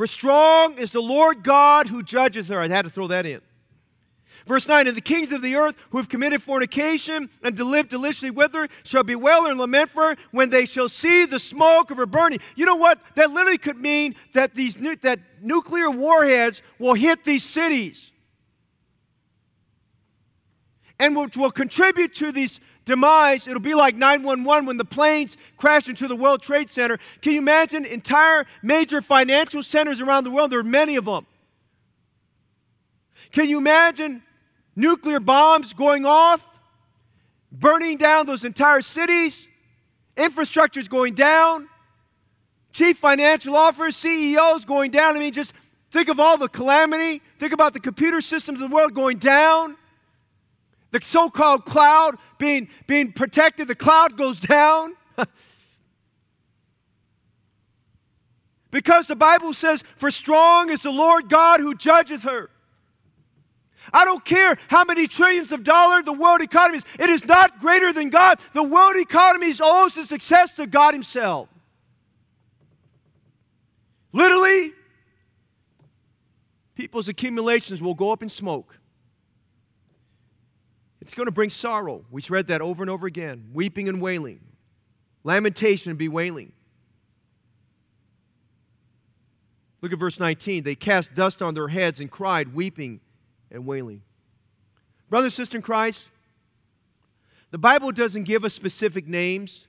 [0.00, 2.58] For strong is the Lord God who judgeth her.
[2.58, 3.42] I had to throw that in.
[4.46, 7.90] Verse 9, and the kings of the earth who have committed fornication and to live
[7.90, 11.90] deliciously with her shall bewail and lament for her when they shall see the smoke
[11.90, 12.38] of her burning.
[12.56, 12.98] You know what?
[13.14, 18.10] That literally could mean that these nu- that nuclear warheads will hit these cities
[20.98, 22.58] and which will contribute to these
[22.90, 23.46] demise.
[23.46, 26.98] It'll be like 911 when the planes crash into the World Trade Center.
[27.22, 30.50] Can you imagine entire major financial centers around the world?
[30.50, 31.26] There are many of them.
[33.32, 34.22] Can you imagine
[34.76, 36.46] nuclear bombs going off,
[37.52, 39.46] burning down those entire cities?
[40.16, 41.68] Infrastructure is going down.
[42.72, 45.16] Chief financial officers, CEOs going down.
[45.16, 45.52] I mean, just
[45.90, 47.22] think of all the calamity.
[47.38, 49.76] Think about the computer systems of the world going down.
[50.90, 54.96] The so called cloud being, being protected, the cloud goes down.
[58.70, 62.50] because the Bible says, For strong is the Lord God who judgeth her.
[63.92, 67.60] I don't care how many trillions of dollars the world economy is, it is not
[67.60, 68.38] greater than God.
[68.52, 71.48] The world economy owes its success to God Himself.
[74.12, 74.72] Literally,
[76.74, 78.79] people's accumulations will go up in smoke.
[81.10, 82.04] It's going to bring sorrow.
[82.12, 84.38] We've read that over and over again weeping and wailing,
[85.24, 86.52] lamentation and bewailing.
[89.82, 90.62] Look at verse 19.
[90.62, 93.00] They cast dust on their heads and cried, weeping
[93.50, 94.02] and wailing.
[95.08, 96.10] Brother, sister in Christ,
[97.50, 99.66] the Bible doesn't give us specific names,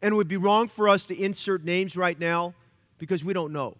[0.00, 2.54] and it would be wrong for us to insert names right now
[2.98, 3.76] because we don't know.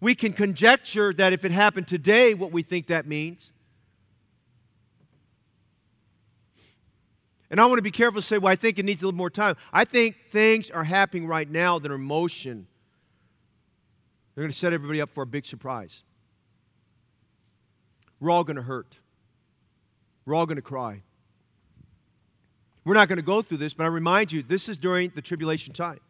[0.00, 3.50] We can conjecture that if it happened today, what we think that means.
[7.50, 9.16] And I want to be careful to say, well, I think it needs a little
[9.16, 9.56] more time.
[9.72, 12.66] I think things are happening right now that are in motion.
[14.34, 16.02] They're going to set everybody up for a big surprise.
[18.20, 18.98] We're all going to hurt.
[20.26, 21.02] We're all going to cry.
[22.84, 25.22] We're not going to go through this, but I remind you, this is during the
[25.22, 26.00] tribulation time.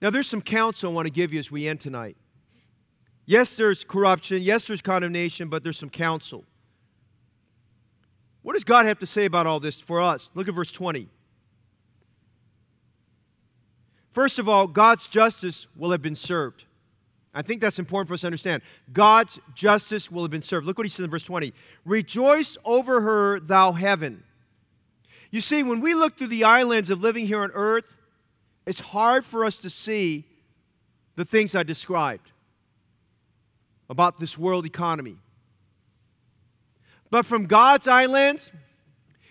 [0.00, 2.16] Now, there's some counsel I want to give you as we end tonight.
[3.26, 4.42] Yes, there's corruption.
[4.42, 6.44] Yes, there's condemnation, but there's some counsel.
[8.42, 10.30] What does God have to say about all this for us?
[10.34, 11.08] Look at verse 20.
[14.12, 16.64] First of all, God's justice will have been served.
[17.32, 18.62] I think that's important for us to understand.
[18.92, 20.66] God's justice will have been served.
[20.66, 21.52] Look what he says in verse 20
[21.84, 24.24] Rejoice over her, thou heaven.
[25.30, 27.96] You see, when we look through the islands of living here on earth,
[28.66, 30.24] it's hard for us to see
[31.14, 32.32] the things I described
[33.88, 35.16] about this world economy.
[37.10, 38.50] But from God's islands,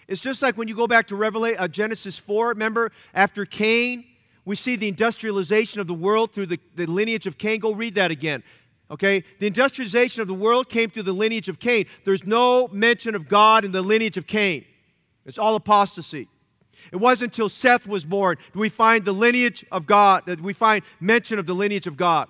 [0.07, 4.03] it's just like when you go back to Revelation, uh, Genesis 4, remember, after Cain,
[4.43, 7.59] we see the industrialization of the world through the, the lineage of Cain.
[7.59, 8.43] Go read that again.
[8.91, 9.23] Okay?
[9.39, 11.85] The industrialization of the world came through the lineage of Cain.
[12.05, 14.65] There's no mention of God in the lineage of Cain,
[15.25, 16.27] it's all apostasy.
[16.91, 20.53] It wasn't until Seth was born do we find the lineage of God, that we
[20.53, 22.29] find mention of the lineage of God,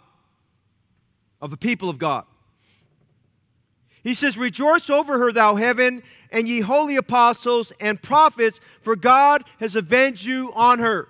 [1.41, 2.26] of the people of God.
[4.04, 9.43] He says, Rejoice over her, thou heaven, and ye holy apostles and prophets, for God
[9.60, 11.08] has avenged you on her.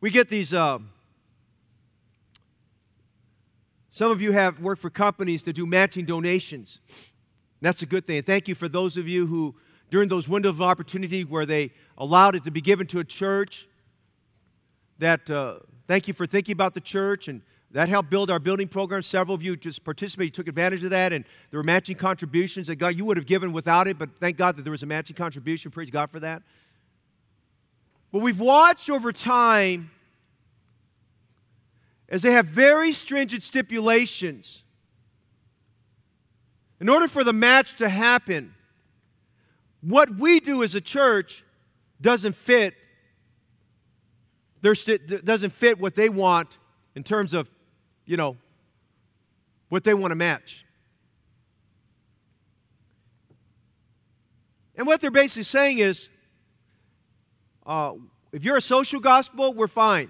[0.00, 0.54] We get these.
[0.54, 0.78] Uh,
[3.90, 6.78] some of you have worked for companies to do matching donations.
[7.60, 8.22] That's a good thing.
[8.22, 9.54] Thank you for those of you who,
[9.90, 13.68] during those windows of opportunity where they allowed it to be given to a church,
[15.00, 15.54] that uh,
[15.88, 17.42] thank you for thinking about the church and
[17.72, 19.02] that helped build our building program.
[19.02, 22.76] Several of you just participated, took advantage of that, and there were matching contributions that
[22.76, 25.16] God you would have given without it, but thank God that there was a matching
[25.16, 25.70] contribution.
[25.70, 26.42] Praise God for that.
[28.12, 29.90] But we've watched over time
[32.08, 34.62] is they have very stringent stipulations.
[36.80, 38.54] In order for the match to happen,
[39.80, 41.44] what we do as a church
[42.00, 42.74] doesn't fit
[44.62, 46.58] doesn't fit what they want
[46.94, 47.50] in terms of,
[48.04, 48.36] you know,
[49.68, 50.64] what they want to match.
[54.76, 56.08] And what they're basically saying is,
[57.66, 57.92] uh,
[58.32, 60.08] if you're a social gospel, we're fine.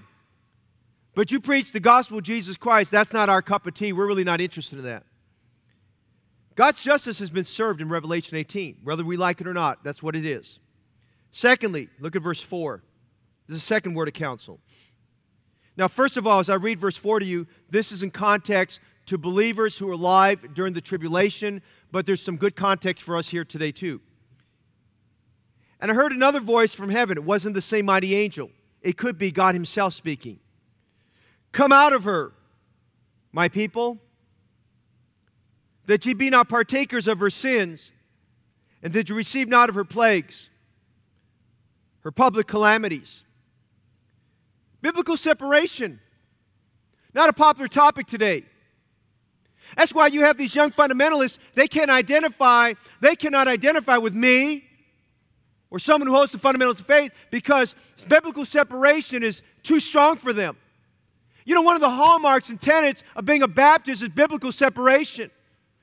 [1.14, 3.92] But you preach the gospel of Jesus Christ, that's not our cup of tea.
[3.92, 5.04] We're really not interested in that.
[6.54, 9.82] God's justice has been served in Revelation 18, whether we like it or not.
[9.82, 10.58] That's what it is.
[11.32, 12.82] Secondly, look at verse 4.
[13.50, 14.60] This is the second word of counsel.
[15.76, 18.78] Now, first of all, as I read verse 4 to you, this is in context
[19.06, 23.28] to believers who are alive during the tribulation, but there's some good context for us
[23.28, 24.00] here today, too.
[25.80, 27.18] And I heard another voice from heaven.
[27.18, 28.50] It wasn't the same mighty angel,
[28.82, 30.38] it could be God Himself speaking.
[31.50, 32.30] Come out of her,
[33.32, 33.98] my people
[35.86, 37.90] that ye be not partakers of her sins,
[38.80, 40.50] and that ye receive not of her plagues,
[42.02, 43.24] her public calamities.
[44.82, 46.00] Biblical separation,
[47.14, 48.44] not a popular topic today.
[49.76, 54.64] That's why you have these young fundamentalists, they can't identify, they cannot identify with me
[55.70, 57.74] or someone who holds the fundamentals of faith because
[58.08, 60.56] biblical separation is too strong for them.
[61.44, 65.30] You know, one of the hallmarks and tenets of being a Baptist is biblical separation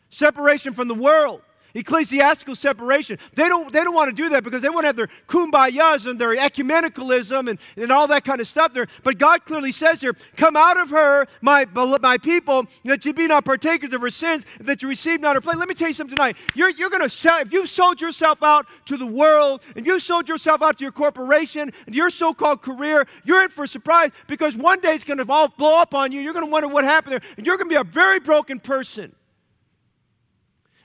[0.09, 1.41] separation from the world
[1.77, 3.19] ecclesiastical separation.
[3.35, 6.09] They don't, they don't want to do that because they want to have their kumbayas
[6.09, 8.87] and their ecumenicalism and, and all that kind of stuff there.
[9.03, 13.27] But God clearly says here, Come out of her, my, my people, that you be
[13.27, 15.57] not partakers of her sins, that you receive not her plague.
[15.57, 16.37] Let me tell you something tonight.
[16.55, 20.03] You're, you're going to sell, if you've sold yourself out to the world and you've
[20.03, 23.67] sold yourself out to your corporation and your so called career, you're in for a
[23.67, 26.21] surprise because one day it's going to all blow up on you.
[26.21, 28.59] You're going to wonder what happened there, and you're going to be a very broken
[28.59, 29.13] person.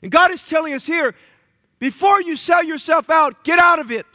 [0.03, 1.15] And God is telling us here
[1.79, 4.07] before you sell yourself out, get out of it.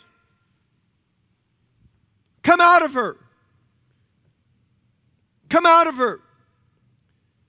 [2.43, 3.17] Come out of her.
[5.49, 6.21] Come out of her.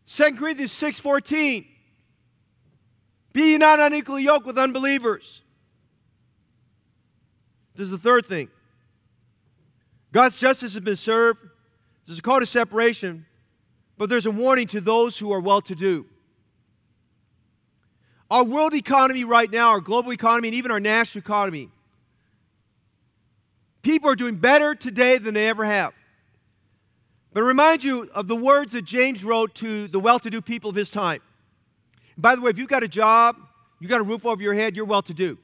[0.06, 1.66] 2 Corinthians 6:14.
[3.32, 5.42] Be ye not unequally yoked with unbelievers.
[7.74, 8.48] This is the third thing.
[10.10, 11.40] God's justice has been served.
[12.06, 13.26] There's a call to separation,
[13.96, 16.06] but there's a warning to those who are well to do.
[18.30, 21.70] Our world economy right now, our global economy, and even our national economy,
[23.82, 25.94] people are doing better today than they ever have.
[27.32, 30.42] But I remind you of the words that James wrote to the well to do
[30.42, 31.20] people of his time.
[32.18, 33.36] by the way, if you've got a job,
[33.80, 35.38] you've got a roof over your head, you're well to do.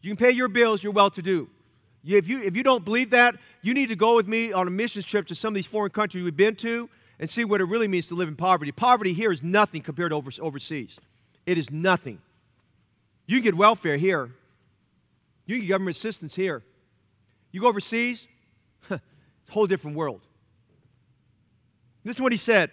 [0.00, 1.48] You can pay your bills, you're well to do.
[2.04, 4.70] If you, if you don't believe that, you need to go with me on a
[4.70, 6.88] missions trip to some of these foreign countries we've been to
[7.20, 8.72] and see what it really means to live in poverty.
[8.72, 10.98] Poverty here is nothing compared to over, overseas.
[11.46, 12.20] It is nothing.
[13.26, 14.30] You get welfare here,
[15.46, 16.62] you get government assistance here.
[17.50, 18.26] You go overseas,
[18.90, 19.00] it's
[19.48, 20.20] a whole different world.
[22.04, 22.70] This is what he said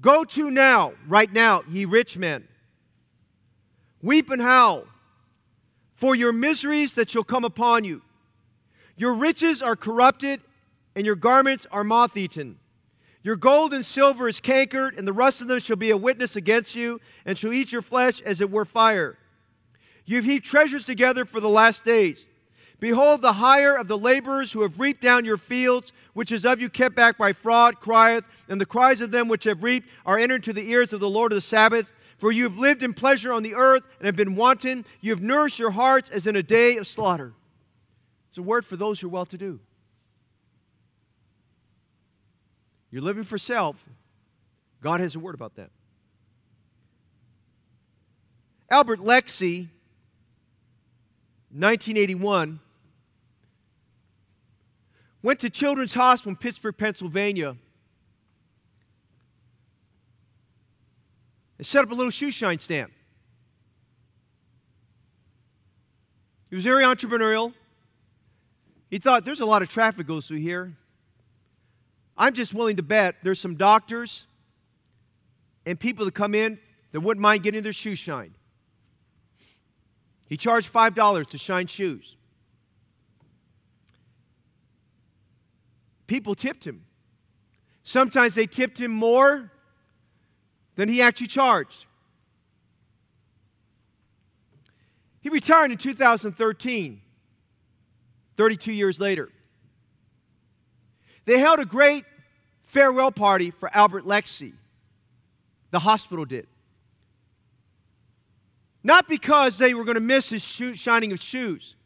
[0.00, 2.46] Go to now, right now, ye rich men,
[4.02, 4.84] weep and howl
[5.94, 8.02] for your miseries that shall come upon you.
[8.96, 10.40] Your riches are corrupted,
[10.94, 12.58] and your garments are moth eaten.
[13.28, 16.34] Your gold and silver is cankered, and the rust of them shall be a witness
[16.34, 19.18] against you, and shall eat your flesh as it were fire.
[20.06, 22.24] You've heaped treasures together for the last days.
[22.80, 26.62] Behold, the hire of the laborers who have reaped down your fields, which is of
[26.62, 30.18] you kept back by fraud, crieth, and the cries of them which have reaped are
[30.18, 31.92] entered to the ears of the Lord of the Sabaoth.
[32.16, 34.86] For you have lived in pleasure on the earth and have been wanton.
[35.02, 37.34] You have nourished your hearts as in a day of slaughter.
[38.30, 39.60] It's a word for those who are well to do.
[42.90, 43.84] You're living for self.
[44.82, 45.70] God has a word about that.
[48.70, 49.68] Albert Lexie,
[51.50, 52.60] 1981,
[55.22, 57.56] went to Children's Hospital in Pittsburgh, Pennsylvania,
[61.56, 62.90] and set up a little shoe shine stand.
[66.50, 67.52] He was very entrepreneurial.
[68.90, 70.74] He thought, there's a lot of traffic goes through here.
[72.18, 74.26] I'm just willing to bet there's some doctors
[75.64, 76.58] and people that come in
[76.90, 78.34] that wouldn't mind getting their shoes shined.
[80.26, 82.16] He charged $5 to shine shoes.
[86.08, 86.84] People tipped him.
[87.84, 89.52] Sometimes they tipped him more
[90.74, 91.86] than he actually charged.
[95.20, 97.00] He retired in 2013,
[98.36, 99.30] 32 years later.
[101.28, 102.06] They held a great
[102.64, 104.54] farewell party for Albert Lexie.
[105.70, 106.46] The hospital did.
[108.82, 111.76] Not because they were going to miss his shining of shoes,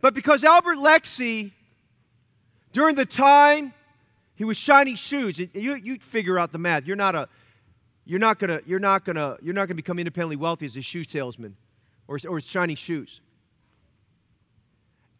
[0.00, 1.52] but because Albert Lexie,
[2.72, 3.74] during the time
[4.36, 6.86] he was shining shoes, you, you figure out the math.
[6.86, 7.28] You're not a
[8.06, 11.04] you're not gonna you're not gonna you're not gonna become independently wealthy as a shoe
[11.04, 11.54] salesman
[12.08, 13.20] or, or shining shoes.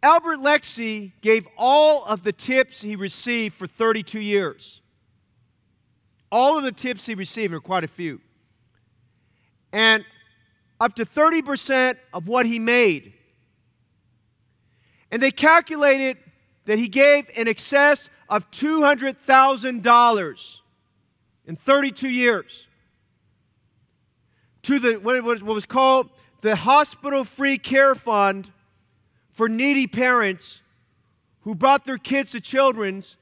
[0.03, 4.81] Albert Lexie gave all of the tips he received for 32 years.
[6.33, 8.21] All of the tips he received, are quite a few.
[9.73, 10.05] And
[10.81, 13.13] up to 30% of what he made.
[15.11, 16.17] And they calculated
[16.65, 20.59] that he gave in excess of $200,000
[21.47, 22.67] in 32 years
[24.63, 26.11] to the, what was called
[26.43, 28.51] the Hospital Free Care Fund
[29.33, 30.61] for needy parents
[31.43, 33.17] who brought their kids to children's,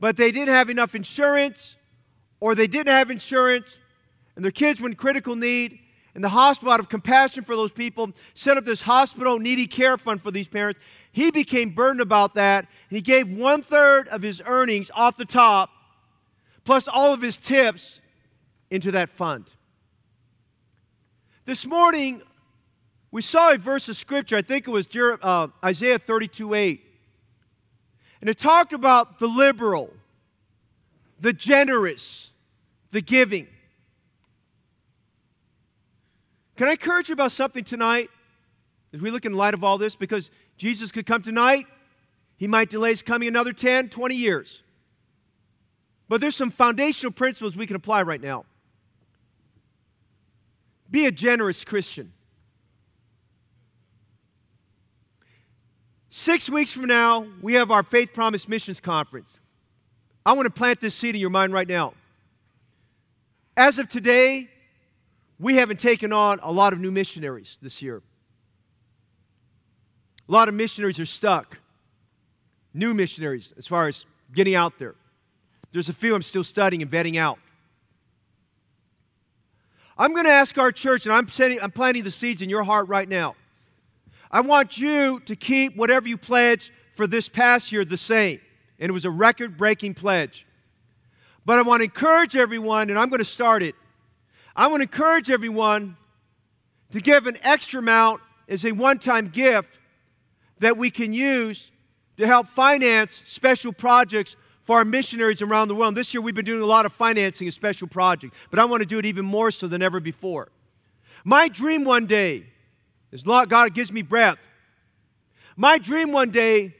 [0.00, 1.76] but they didn't have enough insurance
[2.40, 3.78] or they didn't have insurance
[4.34, 5.78] and their kids were in critical need.
[6.14, 9.96] And the hospital, out of compassion for those people, set up this hospital needy care
[9.96, 10.78] fund for these parents.
[11.10, 15.24] He became burdened about that, and he gave one third of his earnings off the
[15.24, 15.70] top,
[16.64, 18.00] plus all of his tips,
[18.70, 19.46] into that fund.
[21.46, 22.22] This morning,
[23.12, 26.86] we saw a verse of scripture, I think it was uh, Isaiah 32 8.
[28.22, 29.92] And it talked about the liberal,
[31.20, 32.30] the generous,
[32.90, 33.46] the giving.
[36.56, 38.08] Can I encourage you about something tonight
[38.94, 39.94] as we look in light of all this?
[39.94, 41.66] Because Jesus could come tonight,
[42.36, 44.62] he might delay his coming another 10, 20 years.
[46.08, 48.44] But there's some foundational principles we can apply right now.
[50.90, 52.12] Be a generous Christian.
[56.14, 59.40] Six weeks from now, we have our Faith Promise Missions Conference.
[60.26, 61.94] I want to plant this seed in your mind right now.
[63.56, 64.50] As of today,
[65.38, 68.02] we haven't taken on a lot of new missionaries this year.
[70.28, 71.56] A lot of missionaries are stuck.
[72.74, 74.96] New missionaries, as far as getting out there.
[75.72, 77.38] There's a few I'm still studying and vetting out.
[79.96, 83.08] I'm going to ask our church, and I'm, planting the seeds in your heart right
[83.08, 83.34] now.
[84.32, 88.40] I want you to keep whatever you pledged for this past year the same.
[88.78, 90.46] And it was a record breaking pledge.
[91.44, 93.74] But I want to encourage everyone, and I'm going to start it.
[94.56, 95.96] I want to encourage everyone
[96.92, 99.78] to give an extra amount as a one time gift
[100.58, 101.70] that we can use
[102.16, 105.94] to help finance special projects for our missionaries around the world.
[105.94, 108.80] This year we've been doing a lot of financing of special projects, but I want
[108.80, 110.48] to do it even more so than ever before.
[111.24, 112.46] My dream one day
[113.12, 114.38] as long God gives me breath.
[115.56, 116.74] My dream one day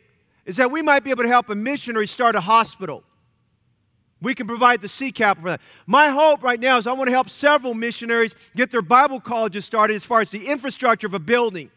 [0.45, 3.05] is that we might be able to help a missionary start a hospital.
[4.21, 5.61] We can provide the seed capital for that.
[5.87, 9.65] My hope right now is I want to help several missionaries get their Bible colleges
[9.65, 11.71] started as far as the infrastructure of a building.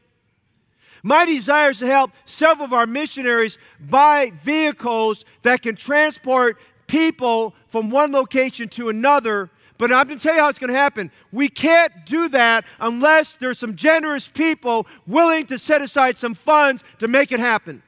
[1.02, 6.58] My desire is to help several of our missionaries buy vehicles that can transport
[6.88, 10.72] people from one location to another but I'm going to tell you how it's going
[10.72, 11.12] to happen.
[11.32, 16.84] We can't do that unless there's some generous people willing to set aside some funds
[17.00, 17.84] to make it happen.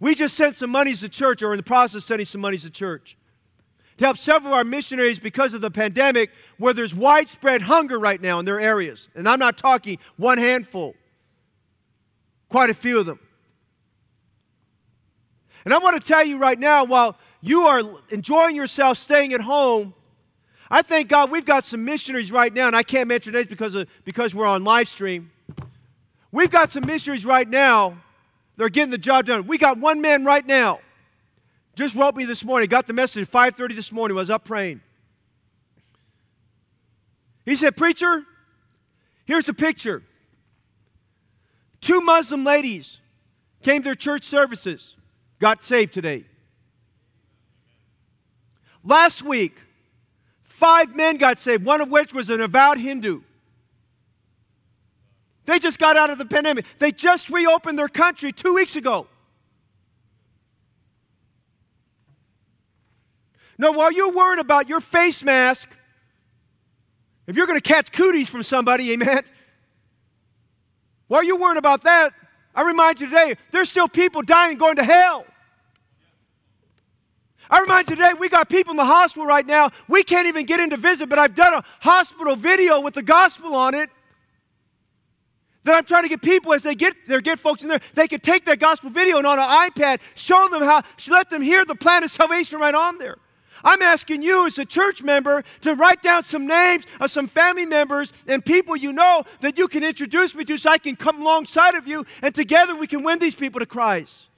[0.00, 2.62] We just sent some monies to church, or in the process of sending some monies
[2.62, 3.16] to church,
[3.98, 8.20] to help several of our missionaries because of the pandemic, where there's widespread hunger right
[8.20, 9.08] now in their areas.
[9.14, 10.94] And I'm not talking one handful,
[12.48, 13.20] quite a few of them.
[15.66, 19.40] And I want to tell you right now, while you are enjoying yourself staying at
[19.40, 19.94] home.
[20.70, 23.74] I thank God we've got some missionaries right now, and I can't mention names because,
[23.74, 25.30] of, because we're on live stream.
[26.30, 27.96] We've got some missionaries right now
[28.60, 29.46] they are getting the job done.
[29.46, 30.80] We got one man right now.
[31.76, 34.82] Just wrote me this morning, got the message at 5:30 this morning, was up praying.
[37.46, 38.26] He said, Preacher,
[39.24, 40.02] here's a picture.
[41.80, 42.98] Two Muslim ladies
[43.62, 44.94] came to their church services,
[45.38, 46.26] got saved today.
[48.82, 49.56] Last week,
[50.42, 53.22] five men got saved, one of which was an avowed Hindu.
[55.46, 56.64] They just got out of the pandemic.
[56.78, 59.06] They just reopened their country two weeks ago.
[63.58, 65.68] Now, while you're worried about your face mask,
[67.26, 69.22] if you're going to catch cooties from somebody, amen,
[71.08, 72.14] while you're worried about that,
[72.54, 75.26] I remind you today, there's still people dying going to hell.
[77.50, 79.72] I remind you today, we got people in the hospital right now.
[79.88, 83.02] We can't even get in to visit, but I've done a hospital video with the
[83.02, 83.90] gospel on it.
[85.64, 88.08] That I'm trying to get people as they get there, get folks in there, they
[88.08, 91.64] can take that gospel video and on an iPad, show them how, let them hear
[91.64, 93.18] the plan of salvation right on there.
[93.62, 97.66] I'm asking you as a church member to write down some names of some family
[97.66, 101.20] members and people you know that you can introduce me to so I can come
[101.20, 104.29] alongside of you and together we can win these people to Christ.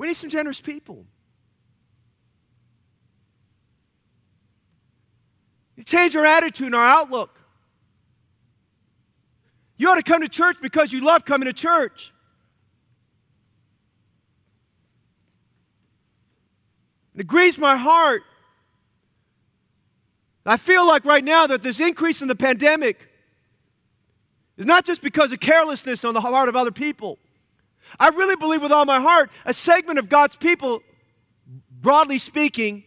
[0.00, 1.04] We need some generous people.
[5.76, 7.38] You change our attitude and our outlook.
[9.76, 12.14] You ought to come to church because you love coming to church.
[17.14, 18.22] It grieves my heart.
[20.46, 23.06] I feel like right now that this increase in the pandemic
[24.56, 27.18] is not just because of carelessness on the part of other people.
[27.98, 30.82] I really believe with all my heart a segment of God's people,
[31.70, 32.84] broadly speaking,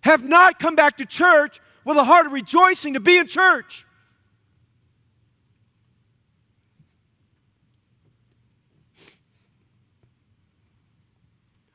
[0.00, 3.86] have not come back to church with a heart of rejoicing to be in church.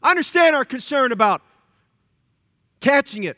[0.03, 1.41] I understand our concern about
[2.79, 3.37] catching it.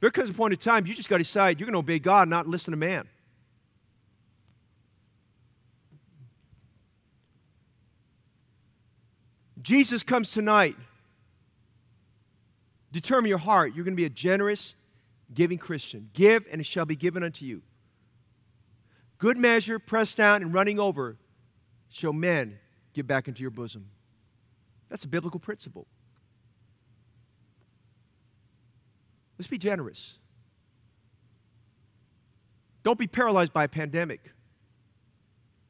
[0.00, 1.98] There comes a point in time you just got to decide you're going to obey
[1.98, 3.06] God, not listen to man.
[9.62, 10.76] Jesus comes tonight.
[12.92, 13.74] Determine your heart.
[13.74, 14.74] You're going to be a generous,
[15.32, 16.10] giving Christian.
[16.12, 17.62] Give, and it shall be given unto you.
[19.18, 21.16] Good measure, pressed down, and running over,
[21.90, 22.58] shall men
[22.94, 23.86] give back into your bosom.
[24.88, 25.86] That's a biblical principle.
[29.38, 30.14] Let's be generous.
[32.82, 34.32] Don't be paralyzed by a pandemic.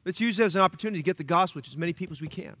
[0.05, 2.21] Let's use it as an opportunity to get the gospel to as many people as
[2.21, 2.55] we can.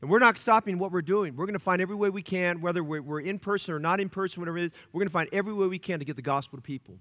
[0.00, 1.34] And we're not stopping what we're doing.
[1.34, 4.08] We're going to find every way we can, whether we're in person or not in
[4.08, 6.22] person, whatever it is, we're going to find every way we can to get the
[6.22, 6.98] gospel to people.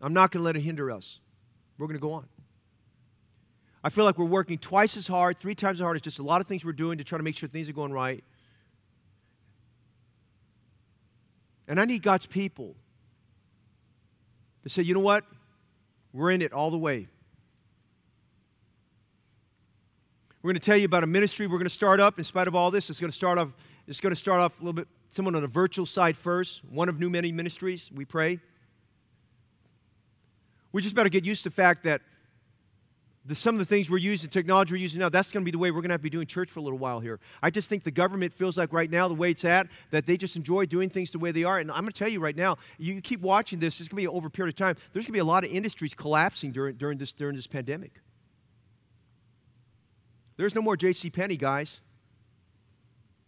[0.00, 1.20] I'm not going to let it hinder us.
[1.78, 2.26] We're going to go on.
[3.84, 5.96] I feel like we're working twice as hard, three times as hard.
[5.96, 7.72] It's just a lot of things we're doing to try to make sure things are
[7.72, 8.24] going right.
[11.68, 12.74] And I need God's people
[14.64, 15.24] to say, you know what?
[16.12, 17.06] We're in it all the way.
[20.42, 22.48] We're going to tell you about a ministry we're going to start up in spite
[22.48, 22.88] of all this.
[22.88, 23.50] It's going to start off,
[23.86, 26.88] it's going to start off a little bit, someone on a virtual side first, one
[26.88, 28.40] of new many ministries, we pray.
[30.72, 32.00] We just better get used to the fact that
[33.26, 35.50] the, some of the things we're using, technology we're using now, that's going to be
[35.50, 37.20] the way we're going to have to be doing church for a little while here.
[37.42, 40.16] I just think the government feels like right now, the way it's at, that they
[40.16, 41.58] just enjoy doing things the way they are.
[41.58, 44.08] And I'm going to tell you right now, you keep watching this, it's going to
[44.10, 44.76] be over a period of time.
[44.94, 47.92] There's going to be a lot of industries collapsing during, during, this, during this pandemic.
[50.40, 51.10] There's no more J.C.
[51.10, 51.82] Penney, guys.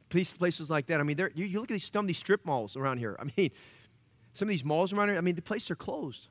[0.09, 0.99] Places like that.
[0.99, 3.19] I mean, you, you look at these, some of these strip malls around here.
[3.21, 3.51] I mean,
[4.33, 6.29] some of these malls around here, I mean, the places are closed.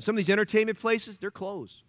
[0.00, 1.80] Some of these entertainment places, they're closed.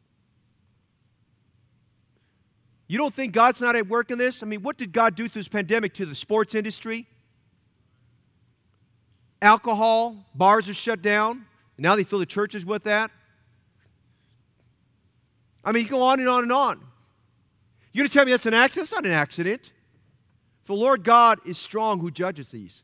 [2.87, 4.41] You don't think God's not at work in this?
[4.41, 7.07] I mean, what did God do through this pandemic to the sports industry?
[9.41, 11.45] Alcohol, bars are shut down.
[11.75, 13.11] And now they fill the churches with that.
[15.63, 16.79] I mean, you go on and on and on.
[17.91, 18.89] You're going to tell me that's an accident?
[18.89, 19.71] That's not an accident.
[20.65, 22.83] The Lord God is strong who judges these.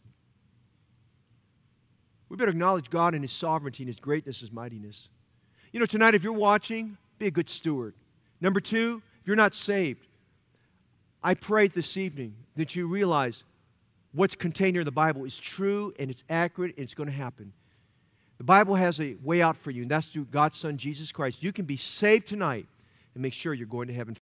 [2.27, 5.09] We better acknowledge God and His sovereignty and His greatness, His mightiness.
[5.71, 7.93] You know, tonight, if you're watching, be a good steward.
[8.41, 10.07] Number two, if you're not saved,
[11.23, 13.43] I pray this evening that you realize
[14.13, 17.15] what's contained here in the Bible is true and it's accurate and it's going to
[17.15, 17.53] happen.
[18.37, 21.41] The Bible has a way out for you, and that's through God's Son, Jesus Christ.
[21.41, 22.67] You can be saved tonight
[23.13, 24.13] and make sure you're going to heaven